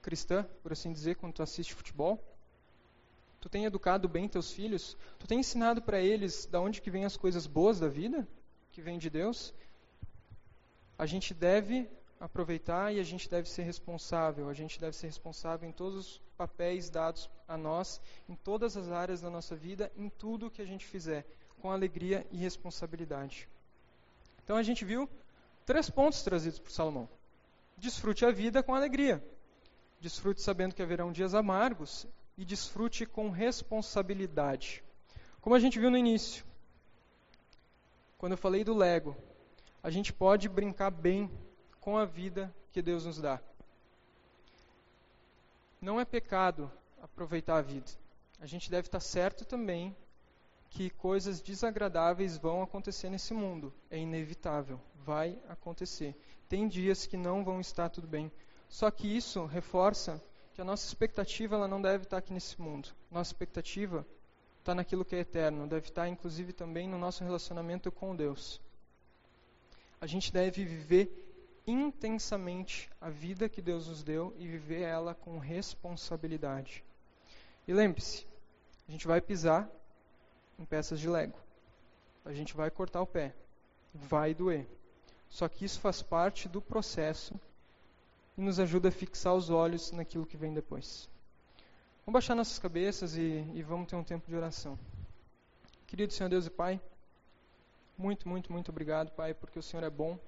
cristã, 0.00 0.46
por 0.62 0.72
assim 0.72 0.92
dizer, 0.92 1.16
quando 1.16 1.34
tu 1.34 1.42
assiste 1.42 1.74
futebol? 1.74 2.22
Tu 3.40 3.48
tem 3.48 3.64
educado 3.64 4.08
bem 4.08 4.28
teus 4.28 4.52
filhos? 4.52 4.96
Tu 5.18 5.26
tem 5.26 5.40
ensinado 5.40 5.82
para 5.82 6.00
eles 6.00 6.46
da 6.46 6.60
onde 6.60 6.80
que 6.80 6.90
vêm 6.90 7.04
as 7.04 7.16
coisas 7.16 7.46
boas 7.46 7.78
da 7.78 7.88
vida, 7.88 8.26
que 8.72 8.80
vêm 8.80 8.98
de 8.98 9.10
Deus? 9.10 9.52
A 10.98 11.06
gente 11.06 11.34
deve 11.34 11.88
aproveitar 12.18 12.94
e 12.94 13.00
a 13.00 13.02
gente 13.02 13.28
deve 13.28 13.48
ser 13.48 13.62
responsável. 13.62 14.48
A 14.48 14.54
gente 14.54 14.80
deve 14.80 14.96
ser 14.96 15.06
responsável 15.06 15.68
em 15.68 15.72
todos 15.72 15.98
os 15.98 16.22
papéis 16.36 16.88
dados 16.88 17.28
a 17.46 17.56
nós, 17.56 18.00
em 18.28 18.34
todas 18.34 18.76
as 18.76 18.90
áreas 18.90 19.20
da 19.20 19.28
nossa 19.28 19.54
vida, 19.54 19.92
em 19.96 20.08
tudo 20.08 20.50
que 20.50 20.62
a 20.62 20.66
gente 20.66 20.86
fizer, 20.86 21.26
com 21.60 21.70
alegria 21.70 22.26
e 22.30 22.36
responsabilidade. 22.36 23.48
Então 24.42 24.56
a 24.56 24.62
gente 24.62 24.84
viu 24.84 25.08
três 25.64 25.88
pontos 25.90 26.22
trazidos 26.22 26.58
por 26.58 26.70
Salomão. 26.70 27.08
Desfrute 27.76 28.24
a 28.24 28.30
vida 28.30 28.62
com 28.62 28.74
alegria. 28.74 29.22
Desfrute 30.00 30.42
sabendo 30.42 30.74
que 30.74 30.82
haverão 30.82 31.12
dias 31.12 31.34
amargos 31.34 32.06
e 32.36 32.44
desfrute 32.44 33.06
com 33.06 33.30
responsabilidade. 33.30 34.84
Como 35.40 35.54
a 35.54 35.58
gente 35.58 35.78
viu 35.78 35.90
no 35.90 35.96
início, 35.96 36.44
quando 38.18 38.32
eu 38.32 38.38
falei 38.38 38.64
do 38.64 38.74
Lego, 38.74 39.16
a 39.82 39.90
gente 39.90 40.12
pode 40.12 40.48
brincar 40.48 40.90
bem 40.90 41.30
com 41.80 41.98
a 41.98 42.04
vida 42.04 42.54
que 42.72 42.80
Deus 42.80 43.04
nos 43.04 43.20
dá. 43.20 43.40
Não 45.80 46.00
é 46.00 46.04
pecado 46.04 46.70
aproveitar 47.02 47.58
a 47.58 47.62
vida. 47.62 47.90
A 48.40 48.46
gente 48.46 48.70
deve 48.70 48.88
estar 48.88 49.00
certo 49.00 49.44
também 49.44 49.94
que 50.74 50.90
coisas 50.90 51.40
desagradáveis 51.40 52.36
vão 52.36 52.60
acontecer 52.60 53.08
nesse 53.08 53.32
mundo. 53.32 53.72
É 53.88 53.96
inevitável, 53.96 54.80
vai 55.04 55.38
acontecer. 55.48 56.16
Tem 56.48 56.66
dias 56.66 57.06
que 57.06 57.16
não 57.16 57.44
vão 57.44 57.60
estar 57.60 57.88
tudo 57.88 58.08
bem. 58.08 58.30
Só 58.68 58.90
que 58.90 59.06
isso 59.06 59.46
reforça 59.46 60.20
que 60.52 60.60
a 60.60 60.64
nossa 60.64 60.84
expectativa 60.84 61.54
ela 61.54 61.68
não 61.68 61.80
deve 61.80 62.02
estar 62.02 62.16
aqui 62.18 62.32
nesse 62.32 62.60
mundo. 62.60 62.88
Nossa 63.08 63.30
expectativa 63.30 64.04
está 64.58 64.74
naquilo 64.74 65.04
que 65.04 65.14
é 65.14 65.20
eterno, 65.20 65.68
deve 65.68 65.88
estar 65.88 66.08
inclusive 66.08 66.52
também 66.52 66.88
no 66.88 66.98
nosso 66.98 67.22
relacionamento 67.22 67.92
com 67.92 68.16
Deus. 68.16 68.60
A 70.00 70.08
gente 70.08 70.32
deve 70.32 70.64
viver 70.64 71.08
intensamente 71.64 72.90
a 73.00 73.08
vida 73.10 73.48
que 73.48 73.62
Deus 73.62 73.86
nos 73.86 74.02
deu 74.02 74.34
e 74.36 74.48
viver 74.48 74.82
ela 74.82 75.14
com 75.14 75.38
responsabilidade. 75.38 76.82
E 77.66 77.72
lembre-se, 77.72 78.26
a 78.88 78.90
gente 78.90 79.06
vai 79.06 79.20
pisar 79.20 79.70
em 80.58 80.64
peças 80.64 81.00
de 81.00 81.08
lego. 81.08 81.38
A 82.24 82.32
gente 82.32 82.54
vai 82.54 82.70
cortar 82.70 83.02
o 83.02 83.06
pé. 83.06 83.34
Vai 83.92 84.34
doer. 84.34 84.66
Só 85.28 85.48
que 85.48 85.64
isso 85.64 85.80
faz 85.80 86.02
parte 86.02 86.48
do 86.48 86.60
processo 86.60 87.34
e 88.36 88.40
nos 88.40 88.58
ajuda 88.58 88.88
a 88.88 88.92
fixar 88.92 89.34
os 89.34 89.50
olhos 89.50 89.92
naquilo 89.92 90.26
que 90.26 90.36
vem 90.36 90.52
depois. 90.52 91.08
Vamos 92.04 92.14
baixar 92.14 92.34
nossas 92.34 92.58
cabeças 92.58 93.16
e, 93.16 93.44
e 93.54 93.62
vamos 93.62 93.88
ter 93.88 93.96
um 93.96 94.04
tempo 94.04 94.28
de 94.28 94.36
oração. 94.36 94.78
Querido 95.86 96.12
Senhor 96.12 96.28
Deus 96.28 96.46
e 96.46 96.50
Pai, 96.50 96.80
muito, 97.96 98.28
muito, 98.28 98.52
muito 98.52 98.70
obrigado, 98.70 99.10
Pai, 99.12 99.32
porque 99.32 99.58
o 99.58 99.62
Senhor 99.62 99.84
é 99.84 99.90
bom. 99.90 100.18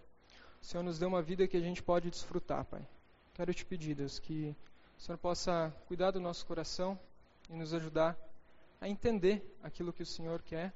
O 0.62 0.64
Senhor 0.64 0.82
nos 0.82 0.98
deu 0.98 1.08
uma 1.08 1.20
vida 1.20 1.46
que 1.46 1.56
a 1.56 1.60
gente 1.60 1.82
pode 1.82 2.08
desfrutar, 2.10 2.64
Pai. 2.64 2.86
Quero 3.34 3.52
te 3.52 3.64
pedir, 3.64 3.94
Deus, 3.94 4.18
que 4.18 4.56
o 4.96 5.00
Senhor 5.00 5.18
possa 5.18 5.74
cuidar 5.86 6.12
do 6.12 6.20
nosso 6.20 6.46
coração 6.46 6.98
e 7.50 7.54
nos 7.54 7.74
ajudar 7.74 8.16
a 8.80 8.88
entender 8.88 9.56
aquilo 9.62 9.92
que 9.92 10.02
o 10.02 10.06
Senhor 10.06 10.42
quer 10.42 10.72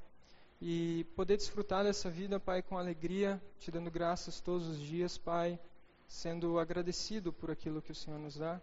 e 0.60 1.04
poder 1.16 1.36
desfrutar 1.36 1.84
dessa 1.84 2.10
vida, 2.10 2.38
Pai, 2.38 2.62
com 2.62 2.76
alegria, 2.76 3.40
te 3.58 3.70
dando 3.70 3.90
graças 3.90 4.40
todos 4.40 4.66
os 4.68 4.78
dias, 4.78 5.16
Pai, 5.16 5.58
sendo 6.06 6.58
agradecido 6.58 7.32
por 7.32 7.50
aquilo 7.50 7.80
que 7.80 7.92
o 7.92 7.94
Senhor 7.94 8.18
nos 8.18 8.36
dá 8.36 8.60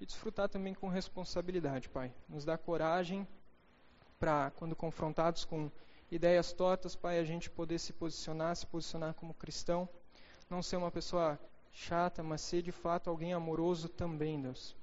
e 0.00 0.06
desfrutar 0.06 0.48
também 0.48 0.74
com 0.74 0.88
responsabilidade, 0.88 1.88
Pai. 1.88 2.12
Nos 2.28 2.44
dá 2.44 2.56
coragem 2.56 3.26
para, 4.18 4.50
quando 4.52 4.76
confrontados 4.76 5.44
com 5.44 5.70
ideias 6.10 6.52
tortas, 6.52 6.94
Pai, 6.94 7.18
a 7.18 7.24
gente 7.24 7.50
poder 7.50 7.78
se 7.78 7.92
posicionar, 7.92 8.54
se 8.56 8.66
posicionar 8.66 9.14
como 9.14 9.34
cristão 9.34 9.88
não 10.50 10.62
ser 10.62 10.76
uma 10.76 10.90
pessoa 10.90 11.38
chata, 11.70 12.24
mas 12.24 12.40
ser 12.40 12.60
de 12.60 12.72
fato 12.72 13.08
alguém 13.08 13.32
amoroso 13.32 13.88
também, 13.88 14.42
Deus. 14.42 14.76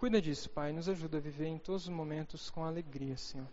Cuida 0.00 0.18
disso, 0.18 0.48
Pai, 0.48 0.72
nos 0.72 0.88
ajuda 0.88 1.18
a 1.18 1.20
viver 1.20 1.44
em 1.44 1.58
todos 1.58 1.82
os 1.82 1.90
momentos 1.90 2.48
com 2.48 2.64
alegria, 2.64 3.18
Senhor. 3.18 3.46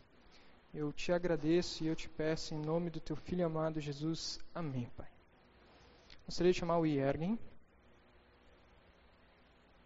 Eu 0.74 0.94
te 0.94 1.12
agradeço 1.12 1.84
e 1.84 1.88
eu 1.88 1.94
te 1.94 2.08
peço 2.08 2.56
em 2.56 2.58
nome 2.58 2.90
do 2.90 3.02
teu 3.02 3.18
filho 3.18 3.46
amado 3.46 3.82
Jesus. 3.82 4.40
Amém, 4.56 4.90
Pai. 4.96 5.10
Gostaria 6.26 6.54
de 6.54 6.58
chamar 6.58 6.78
o 6.78 6.86
Iergen. 6.86 7.38